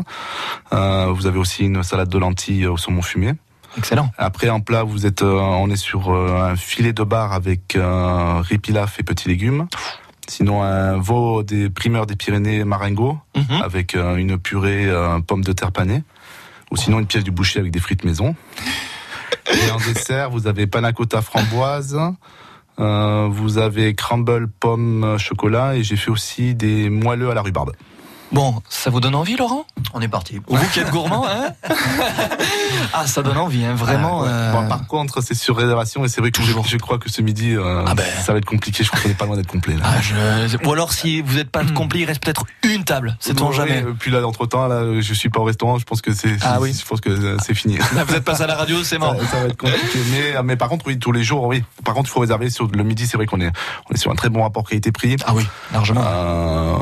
[0.72, 3.34] Euh, vous avez aussi une salade de lentilles au saumon fumé.
[3.78, 4.12] Excellent.
[4.18, 7.76] Après en plat, vous êtes, euh, on est sur euh, un filet de bar avec
[7.76, 9.68] euh, riz pilaf et petits légumes.
[10.28, 13.62] Sinon un veau des primeurs des Pyrénées maringo Mhm.
[13.64, 16.04] avec euh, une purée euh, pomme de terre panée.
[16.70, 18.36] Ou sinon une pièce du boucher avec des frites maison.
[19.52, 21.98] Et en dessert, vous avez panna cotta framboise.
[22.80, 27.72] Euh, vous avez crumble pomme chocolat et j'ai fait aussi des moelleux à la rhubarbe.
[28.32, 29.66] Bon, ça vous donne envie, Laurent?
[29.94, 30.40] On est parti.
[30.48, 31.50] Vous qui êtes gourmand, hein?
[32.94, 34.22] Ah, ça donne envie, hein, vraiment.
[34.22, 34.30] Ah, ouais.
[34.32, 37.22] euh, Bon, par contre, c'est sur réservation et c'est vrai que je, crois que ce
[37.22, 38.06] midi, euh, Ah ben.
[38.26, 38.84] ça va être compliqué.
[38.84, 39.76] Je crois qu'on n'est pas loin d'être complet.
[39.76, 39.82] Là.
[39.86, 43.16] ah, je- Ou alors, si vous n'êtes pas complet, il reste peut-être une table.
[43.20, 43.84] C'est on jamais.
[43.84, 45.78] euh, Puis là, entre temps, là, je suis pas au restaurant.
[45.78, 46.36] Je pense que c'est.
[46.42, 46.74] Ah oui.
[46.74, 47.78] Je pense que c'est fini.
[47.96, 49.16] Là, vous êtes passé à la radio, c'est mort.
[49.20, 50.00] Ça, ça va être compliqué.
[50.12, 51.64] Mais, mais par contre, oui, tous les jours, oui.
[51.84, 53.08] Par contre, il faut réserver sur le midi.
[53.08, 53.52] C'est vrai qu'on est,
[53.90, 55.18] on est sur un très bon rapport qualité-prix.
[55.26, 56.02] Ah oui, largement.
[56.04, 56.76] Euh,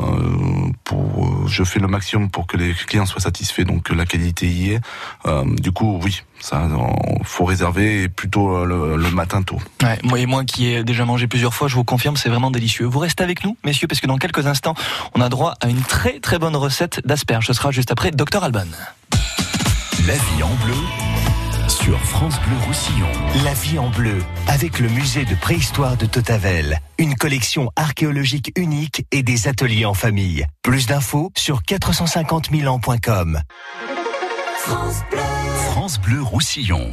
[0.84, 4.06] pour, euh, je fais le maximum pour que les clients soient satisfaits, donc que la
[4.06, 4.80] qualité y est.
[5.26, 9.58] Euh, du coup, oui, ça, on- faut réserver et plutôt euh, le, le matin tôt.
[9.82, 12.50] Ouais, moi et moi qui ai déjà mangé plusieurs fois, je vous confirme, c'est vraiment
[12.50, 12.86] délicieux.
[12.86, 14.74] Vous restez avec nous, messieurs, parce que dans quelques instants,
[15.14, 17.46] on a droit à une très très bonne recette d'asperges.
[17.46, 18.64] Ce sera juste après Dr Alban.
[20.06, 20.74] La vie en bleu
[21.84, 23.08] sur France Bleu Roussillon.
[23.44, 26.78] La vie en bleu, avec le musée de préhistoire de Totavel.
[26.98, 30.44] Une collection archéologique unique et des ateliers en famille.
[30.62, 33.40] Plus d'infos sur 450 000 ans.com.
[34.58, 35.20] France Bleu.
[35.70, 36.92] France Bleu Roussillon.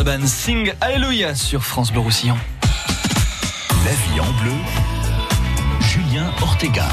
[0.00, 2.38] Alban, sing Alléluia sur France Bleu Roussillon.
[3.84, 4.52] La vie en bleu,
[5.80, 6.88] Julien Ortega.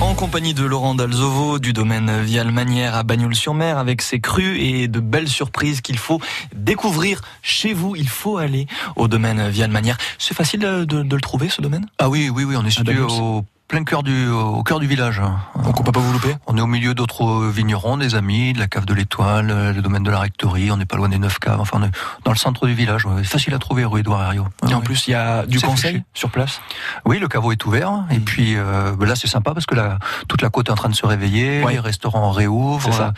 [0.00, 4.88] En compagnie de Laurent Dalzovo du domaine Vial Manière à Bagnoul-sur-Mer avec ses crues et
[4.88, 6.22] de belles surprises qu'il faut
[6.54, 7.94] découvrir chez vous.
[7.94, 9.98] Il faut aller au domaine Vial Manière.
[10.18, 11.86] C'est facile de, le trouver ce domaine?
[11.98, 13.44] Ah oui, oui, oui, on est situé au
[13.74, 15.20] plein cœur du, au cœur du village.
[15.64, 16.36] Donc on peut pas vous louper?
[16.46, 19.82] On est au milieu d'autres vignerons, des amis, de la cave de l'étoile, euh, le
[19.82, 21.90] domaine de la rectorie, on n'est pas loin des neuf caves, enfin on est
[22.24, 23.24] dans le centre du village, ouais.
[23.24, 24.46] facile à trouver rue Édouard Herriot.
[24.70, 26.60] Et en plus, il y a du conseil sur place?
[27.04, 28.04] Oui, le caveau est ouvert.
[28.12, 30.76] Et puis euh, ben là, c'est sympa parce que la, toute la côte est en
[30.76, 31.64] train de se réveiller.
[31.64, 31.72] Ouais.
[31.72, 32.94] Les restaurants réouvrent.
[32.94, 33.08] Ça.
[33.08, 33.10] euh,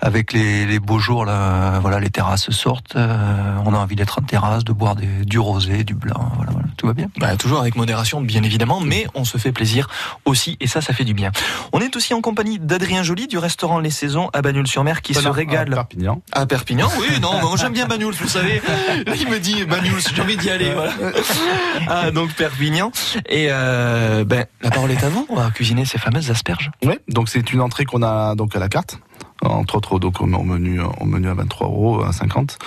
[0.00, 2.94] Avec les, les beaux jours, là, voilà, les terrasses sortent.
[2.94, 6.30] euh, on a envie d'être en terrasse, de boire des, du rosé, du blanc.
[6.36, 7.08] Voilà, voilà, tout va bien.
[7.18, 9.71] Bah, toujours avec modération, bien évidemment, mais on se fait plaisir.
[9.72, 9.88] Plaisir
[10.26, 11.32] aussi, et ça, ça fait du bien.
[11.72, 15.26] On est aussi en compagnie d'Adrien Joly du restaurant Les Saisons à Bagnoul-sur-Mer qui se
[15.28, 15.72] régale.
[15.72, 16.22] À Perpignan.
[16.32, 18.60] À Perpignan, oui, non, moi, j'aime bien Bagnoul, vous savez.
[19.18, 20.72] Il me dit Bagnoul, j'ai envie d'y aller.
[20.74, 20.92] Voilà.
[21.88, 22.92] Ah, donc Perpignan.
[23.28, 25.26] Et euh, ben, la parole est à vous.
[25.28, 26.70] On va cuisiner ces fameuses asperges.
[26.84, 28.98] Oui, donc c'est une entrée qu'on a donc à la carte.
[29.44, 32.58] Entre autres, donc au menu, au menu à 23 euros, à 50.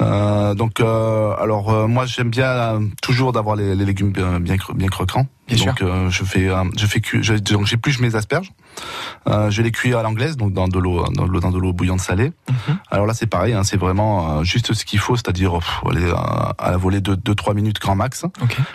[0.00, 4.40] Euh, donc, euh, alors euh, moi j'aime bien euh, toujours d'avoir les, les légumes bien
[4.40, 5.26] bien, bien croquants.
[5.48, 7.00] Bien donc euh, je fais euh, je fais
[7.40, 8.52] donc j'épluche mes asperges.
[9.28, 11.58] Euh, je les cuis à l'anglaise, donc dans de l'eau dans de l'eau dans de
[11.58, 12.32] l'eau bouillante salée.
[12.90, 15.58] Alors là c'est pareil, hein, c'est vraiment euh, juste ce qu'il faut, c'est-à-dire
[15.90, 18.24] aller euh, à la volée de 2-3 minutes grand max.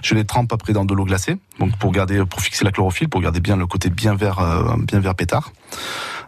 [0.04, 3.10] Je les trempe après dans de l'eau glacée, donc pour garder pour fixer la chlorophylle,
[3.10, 5.52] pour garder bien le côté bien vert euh, bien vert pétard.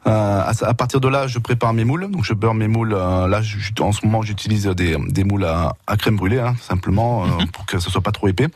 [0.06, 2.12] Euh, à, partir de là, je prépare mes moules.
[2.12, 2.94] Donc, je beurre mes moules.
[2.94, 6.56] euh, là, je- en ce moment, j'utilise des, des moules à, à crème brûlée, hein,
[6.62, 8.48] simplement, euh, pour que ce soit pas trop épais.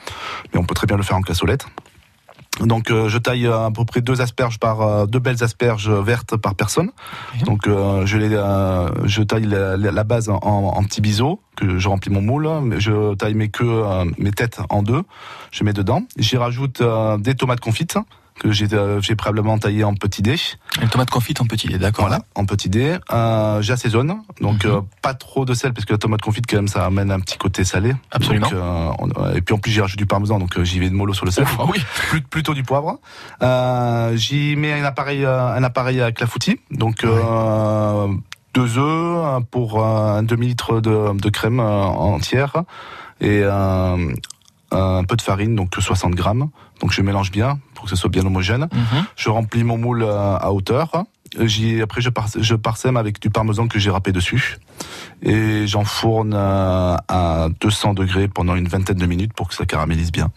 [0.54, 1.66] Mais on peut très bien le faire en cassolette.
[2.60, 5.89] Donc, euh, je taille euh, à peu près deux asperges par euh, deux belles asperges
[5.89, 6.91] vertes par personne.
[7.46, 11.78] Donc, euh, je les, euh, je taille la, la- base en, en petits biseaux que
[11.78, 12.50] je remplis mon moule.
[12.80, 15.04] Je taille mes queues, euh, mes têtes en deux.
[15.52, 16.04] Je mets dedans.
[16.17, 17.98] J'y rajoute euh, des tomates confites
[18.39, 20.38] que j'ai euh, j'ai préalablement taillées en petits dés.
[20.82, 22.08] Une tomate confite en petit dé, d'accord.
[22.08, 22.97] Voilà, en petit dé.
[23.12, 24.71] Euh, J'assaisonne, donc Mhm.
[24.71, 27.19] euh, pas trop de sel parce que la tomate confite quand même ça amène un
[27.19, 27.93] petit côté salé.
[28.12, 28.47] Absolument.
[28.50, 30.89] Donc, euh, on- et puis en plus j'y rajoute du parmesan, donc euh, j'y vais
[30.89, 31.43] de mollo sur le sel.
[31.45, 31.80] Ouf, ah oui.
[32.10, 33.00] Plus- plutôt du poivre.
[33.41, 37.04] Euh, j'y mets un appareil, un appareil à clafoutis, donc.
[37.04, 38.08] Euh,
[38.54, 42.54] deux œufs pour un demi litre de, de crème entière
[43.21, 46.50] et un peu de farine, donc 60 grammes.
[46.82, 48.68] Donc je mélange bien pour que ce soit bien homogène.
[49.16, 51.06] Je remplis mon moule à hauteur.
[51.40, 52.10] J'y, après, je,
[52.40, 54.58] je parsème avec du parmesan que j'ai râpé dessus.
[55.22, 60.12] Et j'enfourne euh, à 200 degrés pendant une vingtaine de minutes pour que ça caramélise
[60.12, 60.32] bien.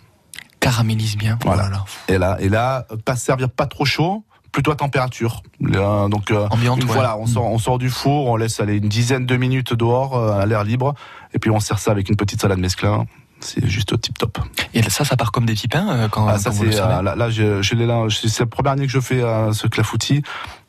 [0.58, 1.38] Caramélise bien.
[1.42, 1.70] Oh Voilà.
[2.08, 5.42] Et là, et là, pas servir pas trop chaud, plutôt à température.
[5.60, 6.94] Donc, euh, Ambiante, une ouais.
[6.94, 9.72] fois là, on sort, on sort du four, on laisse aller une dizaine de minutes
[9.72, 10.94] dehors euh, à l'air libre,
[11.32, 13.06] et puis on sert ça avec une petite salade mesclin.
[13.40, 14.38] C'est juste tip top.
[14.74, 16.74] Et ça, ça part comme des petits pains euh, quand, Ah, ça quand vous le
[16.74, 19.22] euh, là, là, je, je l'ai là, c'est c'est la première année que je fais
[19.22, 20.22] euh, ce clafoutis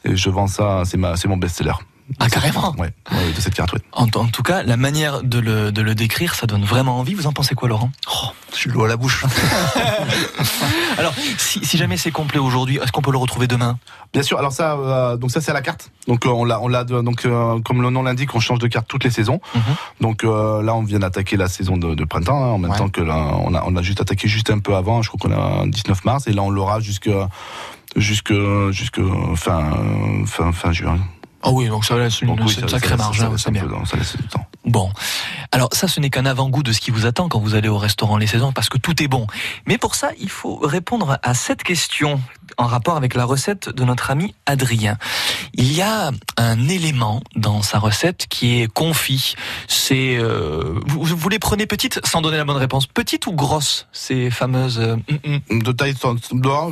[0.05, 1.73] et je vends ça, c'est ma, c'est mon best-seller.
[2.19, 2.75] Ah carrément.
[2.77, 3.73] Ouais, ouais, de cette carte.
[3.73, 3.79] Ouais.
[3.93, 7.13] En, en tout cas, la manière de le, de le décrire, ça donne vraiment envie.
[7.13, 7.91] Vous en pensez quoi, Laurent?
[8.11, 9.23] Oh, j'ai l'eau à la bouche.
[10.97, 13.77] Alors, si, si jamais c'est complet aujourd'hui, est-ce qu'on peut le retrouver demain?
[14.13, 14.37] Bien sûr.
[14.37, 15.89] Alors ça, euh, donc ça c'est à la carte.
[16.07, 18.67] Donc euh, on l'a, on l'a donc euh, comme le nom l'indique, on change de
[18.67, 19.39] carte toutes les saisons.
[20.01, 22.89] Donc euh, là, on vient d'attaquer la saison de, de printemps hein, en même temps
[22.89, 25.01] que là, on a, on a juste attaqué juste un peu avant.
[25.01, 27.09] Je crois qu'on a un 19 mars et là on l'aura jusque
[27.95, 28.33] jusque
[28.71, 29.01] jusque
[29.35, 29.71] fin
[30.25, 30.99] fin fin juin.
[31.43, 33.37] Ah oui, donc ça laisse une, Donc oui, une ça- sacrée marge, ça- hein, ça-
[33.37, 33.63] c'est ça bien.
[33.63, 34.45] peut- ça laisse du temps.
[34.65, 34.91] Bon,
[35.51, 37.77] alors ça, ce n'est qu'un avant-goût de ce qui vous attend quand vous allez au
[37.77, 39.25] restaurant Les Saisons, parce que tout est bon.
[39.65, 42.21] Mais pour ça, il faut répondre à cette question
[42.57, 44.97] en rapport avec la recette de notre ami Adrien.
[45.53, 49.35] Il y a un élément dans sa recette qui est confit.
[49.67, 53.87] C'est euh, vous, vous les prenez petites, sans donner la bonne réponse, petites ou grosses
[53.91, 55.63] ces fameuses euh, mm, mm.
[55.63, 55.95] De taille,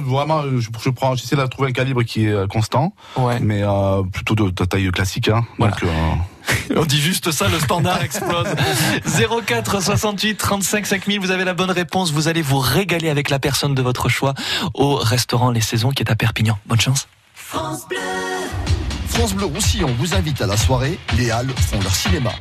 [0.06, 2.93] vraiment, je, je prends, j'essaie de trouver un calibre qui est euh, constant,
[3.41, 5.30] mais euh, plutôt de, de taille classique.
[5.30, 5.45] Hein.
[5.58, 5.88] Donc, euh,
[6.75, 8.47] On dit juste ça, le standard explose.
[9.45, 12.12] 04 68 35 5000, vous avez la bonne réponse.
[12.12, 14.33] Vous allez vous régaler avec la personne de votre choix
[14.73, 16.57] au restaurant Les Saisons qui est à Perpignan.
[16.65, 17.07] Bonne chance.
[17.33, 17.97] France Bleu.
[19.07, 20.97] France Bleu Roussillon vous invite à la soirée.
[21.17, 22.31] Les Halles font leur cinéma.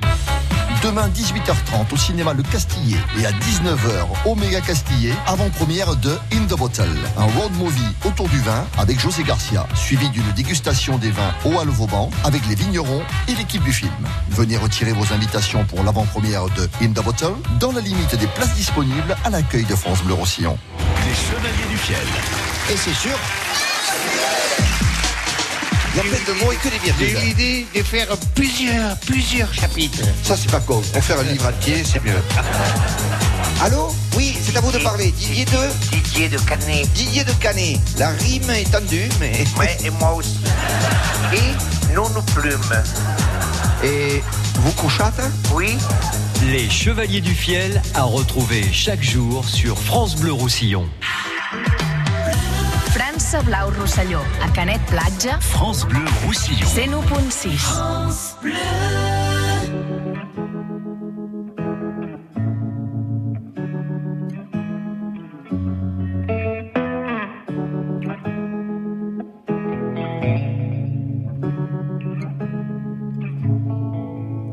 [0.82, 6.44] Demain 18h30 au cinéma Le Castillet et à 19h au Méga Castillet, avant-première de In
[6.46, 11.10] the Bottle, un road movie autour du vin avec José Garcia, suivi d'une dégustation des
[11.10, 13.90] vins au Halle Vauban avec les vignerons et l'équipe du film.
[14.30, 18.54] Venez retirer vos invitations pour l'avant-première de In the Bottle dans la limite des places
[18.54, 20.56] disponibles à l'accueil de France Bleu Roussillon.
[20.78, 21.98] Les Chevaliers du Fiel.
[22.70, 23.18] Et c'est sûr.
[25.94, 27.06] Il y a plein de mots et que des virgules.
[27.08, 29.98] J'ai eu l'idée de faire plusieurs, plusieurs chapitres.
[30.22, 30.82] Ça, c'est pas con.
[30.92, 32.12] Pour faire un livre entier, c'est mieux.
[33.62, 33.92] Allô?
[34.16, 35.10] Oui, c'est à vous de parler.
[35.12, 35.58] Didier de?
[35.90, 36.92] Didier de Canet.
[36.92, 37.78] Didier de Canet.
[37.98, 39.44] La rime est tendue, mais.
[39.58, 40.38] Ouais, et moi aussi.
[41.32, 42.82] Et non nous plumes.
[43.82, 44.22] Et
[44.56, 45.20] vous couchâtes
[45.52, 45.76] Oui.
[46.46, 50.88] Les Chevaliers du Fiel à retrouver chaque jour sur France Bleu Roussillon.
[53.08, 56.66] França Blau Rosselló, a Canet Platja, France Bleu Roussillon.
[56.66, 57.56] 101.6.
[57.56, 58.52] France Bleu.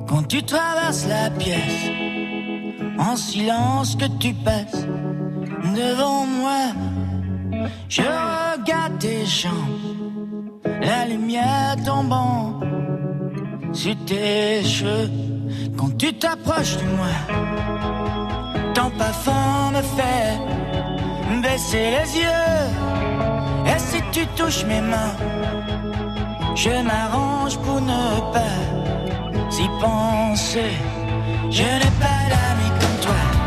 [0.08, 1.60] Quand tu traverses la pièce,
[2.98, 4.88] en silence que tu passes
[5.76, 6.72] devant moi,
[7.90, 12.60] Je regarde tes jambes, la lumière tombant
[13.74, 15.10] sur tes cheveux.
[15.78, 17.16] Quand tu t'approches de moi,
[18.74, 20.40] ton parfum me fait
[21.42, 22.66] baisser les yeux.
[23.68, 25.16] Et si tu touches mes mains,
[26.56, 28.58] je m'arrange pour ne pas
[29.52, 30.72] y penser.
[31.50, 33.45] Je n'ai pas d'amis comme toi.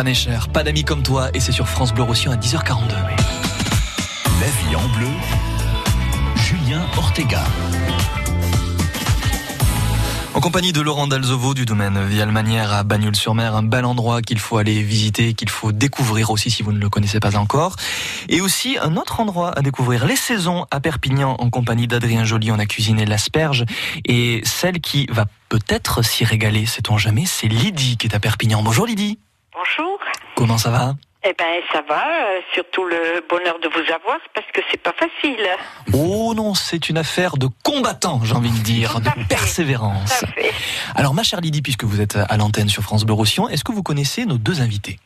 [0.00, 2.94] Stéphane Echer, pas d'amis comme toi, et c'est sur France Bleu Roussillon à 10h42.
[4.40, 5.10] La vie en bleu,
[6.36, 7.44] Julien Ortega.
[10.32, 14.56] En compagnie de Laurent Dalzovo du domaine Vialmanière à Bagnoul-sur-Mer, un bel endroit qu'il faut
[14.56, 17.76] aller visiter, qu'il faut découvrir aussi si vous ne le connaissez pas encore.
[18.30, 22.50] Et aussi un autre endroit à découvrir, les saisons à Perpignan en compagnie d'Adrien Joly.
[22.52, 23.66] On a cuisiné l'asperge
[24.06, 28.62] et celle qui va peut-être s'y régaler, sait-on jamais, c'est Lydie qui est à Perpignan.
[28.62, 29.18] Bonjour Lydie.
[29.54, 29.98] Bonjour.
[30.36, 30.94] Comment ça va
[31.24, 34.92] Eh ben ça va, euh, surtout le bonheur de vous avoir parce que c'est pas
[34.92, 35.44] facile.
[35.92, 40.24] Oh non, c'est une affaire de combattant, j'ai envie de dire, de persévérance.
[40.94, 43.72] Alors ma chère Lydie, puisque vous êtes à l'antenne sur France Bleu Roussillon, est-ce que
[43.72, 44.98] vous connaissez nos deux invités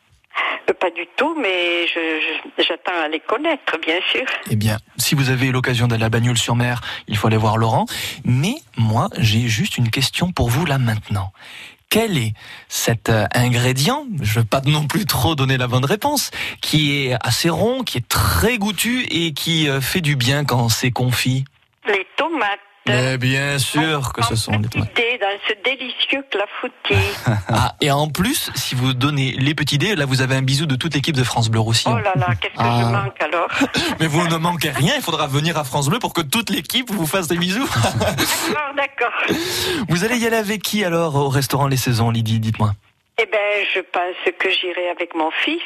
[0.69, 2.21] Euh, Pas du tout, mais je-
[2.57, 4.25] je- j'attends à les connaître, bien sûr.
[4.51, 7.85] Eh bien, si vous avez l'occasion d'aller à Bagnoul-sur-Mer, il faut aller voir Laurent.
[8.23, 11.31] Mais moi, j'ai juste une question pour vous là maintenant.
[11.95, 12.33] Quel est
[12.67, 16.29] cet euh, ingrédient, je ne veux pas non plus trop donner la bonne réponse,
[16.59, 20.67] qui est assez rond, qui est très goûtu et qui euh, fait du bien quand
[20.67, 21.45] c'est confit?
[21.87, 22.59] Les tomates.
[22.87, 24.89] Mais bien sûr que ce sont les tomates.
[24.95, 27.03] Dans ce délicieux clafoutis.
[27.47, 30.65] Ah, et en plus, si vous donnez les petits dés, là vous avez un bisou
[30.65, 31.95] de toute l'équipe de France Bleu Roussillon.
[31.97, 32.81] Oh là là, qu'est-ce que Ah.
[32.81, 33.47] je manque alors
[33.99, 36.91] Mais vous ne manquez rien, il faudra venir à France Bleu pour que toute l'équipe
[36.91, 37.67] vous fasse des bisous.
[37.67, 39.13] D'accord, d'accord.
[39.89, 42.73] Vous allez y aller avec qui alors au restaurant Les Saisons, Lydie Dites-moi?
[43.19, 45.61] Eh ben, je pense que j'irai avec mon fils,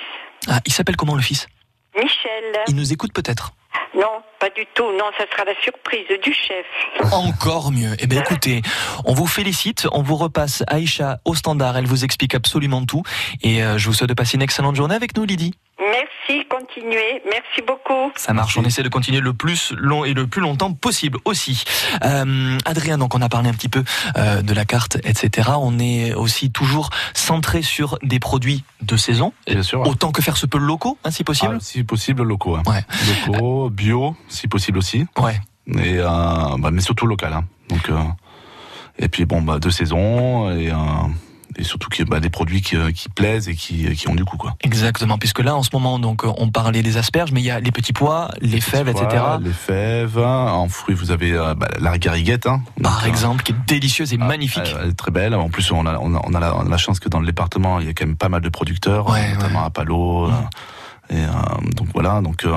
[0.48, 1.48] Ah, il s'appelle comment le fils?
[1.96, 2.10] Michel.
[2.68, 3.52] Il nous écoute peut-être
[3.96, 4.92] Non, pas du tout.
[4.94, 6.66] Non, ça sera la surprise du chef.
[7.12, 7.96] Encore mieux.
[8.00, 8.62] Eh bien écoutez,
[9.06, 13.04] on vous félicite, on vous repasse Aïcha au standard, elle vous explique absolument tout.
[13.42, 15.54] Et euh, je vous souhaite de passer une excellente journée avec nous, Lydie.
[15.80, 16.19] Merci,
[16.50, 17.22] continuez.
[17.26, 18.12] Merci beaucoup.
[18.16, 21.64] Ça marche, on essaie de continuer le plus long et le plus longtemps possible aussi.
[22.04, 23.84] Euh, Adrien, donc on a parlé un petit peu
[24.18, 25.50] euh, de la carte, etc.
[25.58, 29.82] On est aussi toujours centré sur des produits de saison, Bien sûr.
[29.82, 29.90] ouais.
[29.90, 31.56] autant que faire se peut locaux, hein, si possible.
[31.58, 32.56] Ah, si possible, locaux.
[32.56, 32.64] hein.
[32.66, 32.84] Ouais.
[33.28, 35.06] Locaux, bio, si possible aussi.
[35.18, 35.40] Ouais.
[35.68, 36.06] Et, euh,
[36.58, 37.34] bah, mais surtout local.
[37.34, 37.46] hein.
[37.70, 37.98] Donc, euh,
[38.98, 40.76] et puis bon, bah, de saison et, euh,
[41.58, 44.26] et surtout qui, bah, des produits qui, euh, qui plaisent et qui, qui ont du
[44.26, 44.56] coup quoi.
[44.62, 47.52] Exactement, puisque là en ce moment donc euh, on parlait des asperges, mais il y
[47.52, 49.08] a les petits pois, les fèves, etc.
[49.42, 50.20] Les fèves.
[50.20, 52.48] En fruits, vous avez euh, bah, la gariguette.
[52.48, 52.62] Hein.
[52.82, 54.76] Par Donc, exemple, qui est délicieuse et magnifique.
[54.82, 55.34] Elle, est très belle.
[55.34, 57.20] En plus, on a, on a, on a la, on a la chance que dans
[57.20, 60.30] le département, il y a quand même pas mal de producteurs, Ouais, notamment à Palo.
[61.12, 61.28] Et euh,
[61.76, 62.22] donc voilà.
[62.22, 62.52] Donc euh,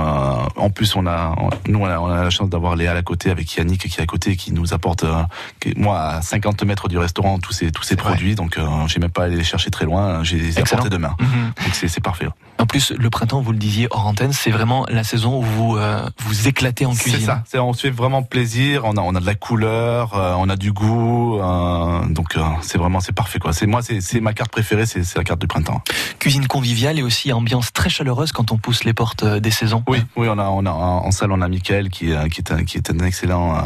[0.57, 1.35] en plus, on a,
[1.69, 4.03] nous, on a, on a la chance d'avoir Léa à côté avec Yannick qui est
[4.03, 5.23] à côté, qui nous apporte, euh,
[5.61, 8.35] qui- moi, à 50 mètres du restaurant, tous ces tous ces produits.
[8.35, 10.23] Donc, euh, j'ai même pas allé les chercher très loin.
[10.23, 11.15] J'ai apportés demain.
[11.19, 11.53] Mhm.
[11.65, 12.29] Donc c'est c'est parfait.
[12.63, 15.77] En plus, le printemps, vous le disiez hors antenne, c'est vraiment la saison où vous
[15.77, 17.27] euh, vous éclatez en C'est cuisine.
[17.27, 17.43] ça.
[17.45, 18.83] C'est- On se fait vraiment plaisir.
[18.85, 21.41] On a, on a de la couleur, euh, on a du goût.
[21.41, 23.53] euh, donc c'est vraiment, c'est parfait quoi.
[23.53, 25.83] C'est moi, c'est c'est ma carte préférée, c'est c'est la carte du printemps.
[26.21, 29.83] Cuisine conviviale et aussi ambiance très chaleureuse quand on pousse les portes des saisons.
[29.89, 32.63] Oui, oui, on a, on a en salle, on a Mickaël qui, qui est un,
[32.65, 33.57] qui est un excellent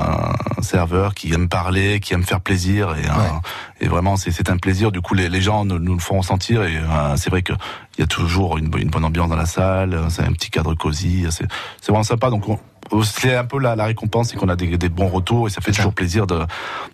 [0.62, 4.90] serveur, qui aime parler, qui aime faire plaisir et, et vraiment c'est c'est un plaisir.
[4.90, 6.80] Du coup, les, les gens nous, nous le font sentir et
[7.16, 7.52] c'est vrai que
[7.96, 9.94] il y a toujours une, bo- une bonne ambiance dans la salle.
[9.94, 11.26] euh, C'est un petit cadre cosy.
[11.30, 11.46] C'est
[11.80, 12.30] c'est vraiment sympa.
[12.30, 12.58] Donc on-
[13.02, 15.60] c'est un peu la, la récompense, c'est qu'on a des, des bons retours et ça
[15.60, 16.38] fait toujours plaisir de,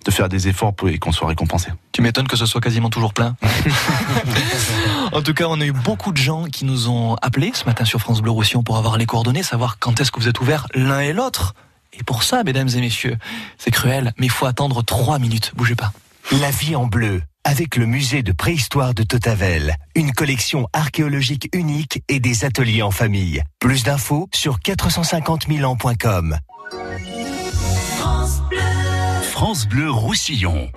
[0.07, 1.69] de faire des efforts pour, et qu'on soit récompensé.
[1.93, 3.37] Tu m'étonnes que ce soit quasiment toujours plein.
[5.13, 7.85] en tout cas, on a eu beaucoup de gens qui nous ont appelés ce matin
[7.85, 10.67] sur France Bleu Roussillon pour avoir les coordonnées, savoir quand est-ce que vous êtes ouverts
[10.75, 11.55] l'un et l'autre.
[11.93, 13.19] Et pour ça, mesdames et messieurs,
[13.59, 15.53] c'est cruel, mais il faut attendre trois minutes.
[15.57, 15.93] Bougez pas.
[16.41, 22.03] La vie en bleu, avec le musée de préhistoire de Totavel, une collection archéologique unique
[22.09, 23.43] et des ateliers en famille.
[23.59, 26.37] Plus d'infos sur 450 ans.com.
[27.99, 28.59] France Bleu.
[29.23, 30.71] France Bleu Roussillon.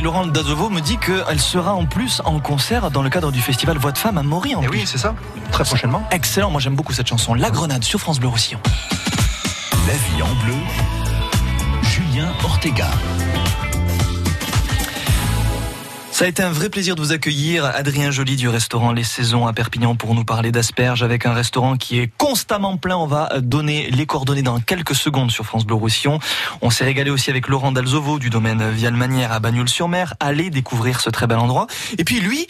[0.00, 3.42] Et Laurent Dazovo me dit qu'elle sera en plus en concert dans le cadre du
[3.42, 4.54] festival Voix de Femmes à Maury.
[4.54, 4.78] En Et plus.
[4.78, 5.14] oui, c'est ça.
[5.52, 6.02] Très prochainement.
[6.10, 7.34] Excellent, moi j'aime beaucoup cette chanson.
[7.34, 8.60] La Grenade sur France Bleu Roussillon.
[9.86, 10.54] La vie en bleu.
[11.82, 12.88] Julien Ortega.
[16.20, 19.46] Ça a été un vrai plaisir de vous accueillir, Adrien Joly du restaurant Les Saisons
[19.46, 22.98] à Perpignan pour nous parler d'asperges avec un restaurant qui est constamment plein.
[22.98, 26.18] On va donner les coordonnées dans quelques secondes sur France Bleu Roussillon.
[26.60, 30.12] On s'est régalé aussi avec Laurent Dalzovo du domaine Vialmanière à Bagnoul-sur-Mer.
[30.20, 31.68] Allez découvrir ce très bel endroit.
[31.96, 32.46] Et puis lui,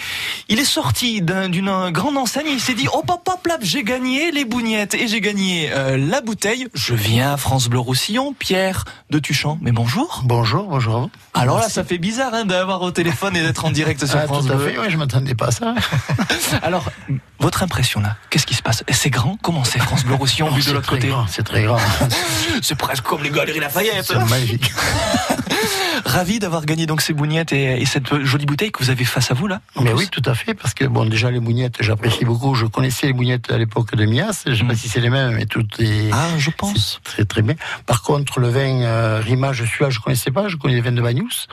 [0.48, 2.48] il est sorti d'un- d'une grande enseigne.
[2.50, 6.20] Il s'est dit, oh pop pop j'ai gagné les bougnettes et j'ai gagné euh, la
[6.22, 6.66] bouteille.
[6.74, 8.34] Je viens à France Bleu Roussillon.
[8.36, 10.22] Pierre de Tuchan, mais bonjour.
[10.24, 14.04] Bonjour, bonjour Alors là, ça fait bizarre hein, d'avoir au téléphone et d'être en direct
[14.04, 15.74] sur Ah, France tout à fait, ouais, je m'attendais pas à ça.
[16.62, 16.90] Alors,
[17.38, 18.82] votre impression là, qu'est-ce qui se passe?
[18.90, 19.38] C'est grand?
[19.42, 21.10] Comment c'est France Bleu Roussillon Oh, vu de l'autre côté?
[21.28, 21.78] C'est très grand.
[22.62, 24.04] C'est presque comme les Galeries Lafayette.
[24.06, 24.72] C'est magique.
[26.04, 29.30] Ravi d'avoir gagné donc ces bougnettes et, et cette jolie bouteille que vous avez face
[29.30, 29.60] à vous là.
[29.80, 32.54] Mais oui, tout à fait, parce que bon, déjà les bougnettes, j'apprécie beaucoup.
[32.54, 34.42] Je connaissais les bougnettes à l'époque de Mias.
[34.46, 36.08] Je sais pas si c'est les mêmes, mais tout est.
[36.10, 36.14] Mm.
[36.14, 37.00] Ah, je pense.
[37.04, 37.54] Très très bien.
[37.86, 40.48] Par contre, le vin euh, Rimage, celui-là, je connaissais pas.
[40.48, 41.46] Je connais les vins de Bagnous,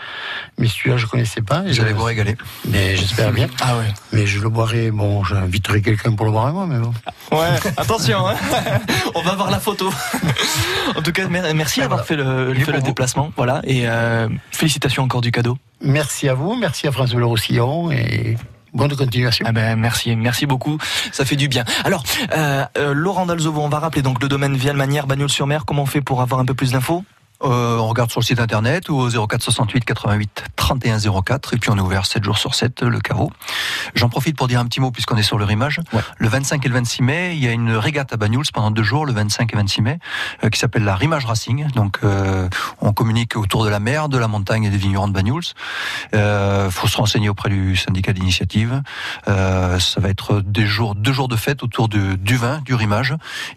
[0.58, 1.64] mais celui-là, je connaissais pas.
[1.66, 2.36] Et Vous allez vous régaler.
[2.68, 3.48] Mais j'espère bien.
[3.62, 3.94] Ah ouais.
[4.12, 4.92] Mais je le boirai.
[4.92, 6.94] Bon, j'inviterai quelqu'un pour le boire avec moi, mais bon.
[7.32, 8.36] Ouais, attention, hein.
[9.16, 9.92] on va voir la photo.
[10.96, 13.32] en tout cas, mer- merci d'avoir fait le, fait le déplacement.
[13.36, 15.58] Voilà, et euh, félicitations encore du cadeau.
[15.82, 18.36] Merci à vous, merci à Bleu Roussillon et
[18.74, 19.46] bonne continuation.
[19.48, 20.78] Ah ben merci, merci beaucoup,
[21.12, 21.66] ça fait du bien.
[21.84, 22.04] Alors,
[22.36, 25.66] euh, euh, Laurent Dalzovo, on va rappeler donc le domaine Vialmanière, Bagnols-sur-Mer.
[25.66, 27.04] Comment on fait pour avoir un peu plus d'infos?
[27.44, 31.58] Euh, on regarde sur le site internet ou au 04 68 88 31 04 et
[31.58, 33.32] puis on est ouvert 7 jours sur 7 le caveau.
[33.94, 35.80] J'en profite pour dire un petit mot puisqu'on est sur le rimage.
[36.18, 38.84] Le 25 et le 26 mai, il y a une régate à Banyuls pendant deux
[38.84, 40.00] jours, le 25 et 26 mai,
[40.44, 41.68] euh, qui s'appelle la Rimage Racing.
[41.72, 42.50] Donc euh,
[42.82, 45.44] on communique autour de la mer, de la montagne et des vignerons de Banyuls.
[46.16, 48.82] Euh, faut se renseigner auprès du syndicat d'initiative.
[49.28, 53.14] Euh, ça va être des jours, deux jours de fête autour du vin, du rimage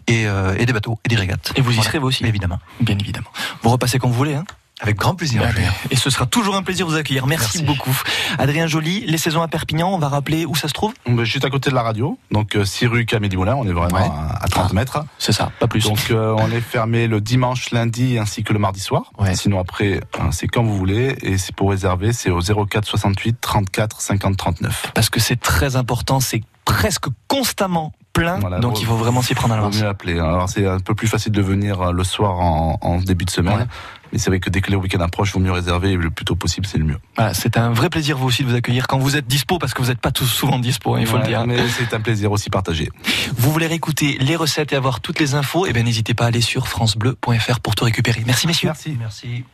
[0.07, 1.51] et, euh, et des bateaux et des régates.
[1.55, 1.89] Et vous y Voilà.
[1.89, 2.59] serez vous aussi Évidemment.
[2.79, 3.29] Bien évidemment.
[3.71, 4.35] Repassez quand vous voulez.
[4.35, 4.43] Hein
[4.81, 5.43] Avec grand plaisir.
[5.45, 5.69] Ah, Julien.
[5.91, 7.27] Et ce sera toujours un plaisir de vous accueillir.
[7.27, 7.63] Merci, Merci.
[7.63, 7.95] beaucoup.
[8.39, 10.93] Adrien Joly, les saisons à Perpignan, on va rappeler où ça se trouve?
[11.07, 13.71] Ben, Juste à côté de la radio, donc euh, 6 rue Camélie Moulin, on est
[13.73, 14.03] vraiment Ouais.
[14.11, 15.03] à, à 30 mètres.
[15.19, 15.83] C'est ça, pas plus.
[15.83, 19.11] Donc euh, on est fermé le dimanche, lundi ainsi que le mardi soir.
[19.33, 23.37] Sinon après, euh, c'est quand vous voulez et c'est pour réserver, c'est au 04 68
[23.41, 24.91] 34 50 39.
[24.95, 29.53] Parce que c'est très important, c'est presque constamment plein, donc il faut vraiment s'y prendre
[29.53, 29.81] à vaut l'avance.
[29.81, 30.13] mieux appeler.
[30.19, 33.29] Alors c'est un peu plus facile de venir euh, le soir en, en début de
[33.31, 33.67] semaine.
[34.13, 36.11] Mais c'est vrai que dès que le week-end approche, il vaut mieux réserver et le
[36.11, 36.97] plus tôt possible, c'est le mieux.
[37.15, 39.73] Voilà, c'est un vrai plaisir vous aussi de vous accueillir quand vous êtes dispo, parce
[39.73, 41.47] que vous n'êtes pas tous souvent dispo, hein, il faut Ouais, le dire.
[41.47, 42.89] Mais c'est un plaisir aussi partagé.
[43.37, 46.27] Vous voulez réécouter les recettes et avoir toutes les infos Eh bien n'hésitez pas à
[46.27, 48.21] aller sur francebleu.fr pour tout récupérer.
[48.25, 48.67] Merci messieurs.
[48.67, 48.97] Merci.
[48.99, 49.45] Merci.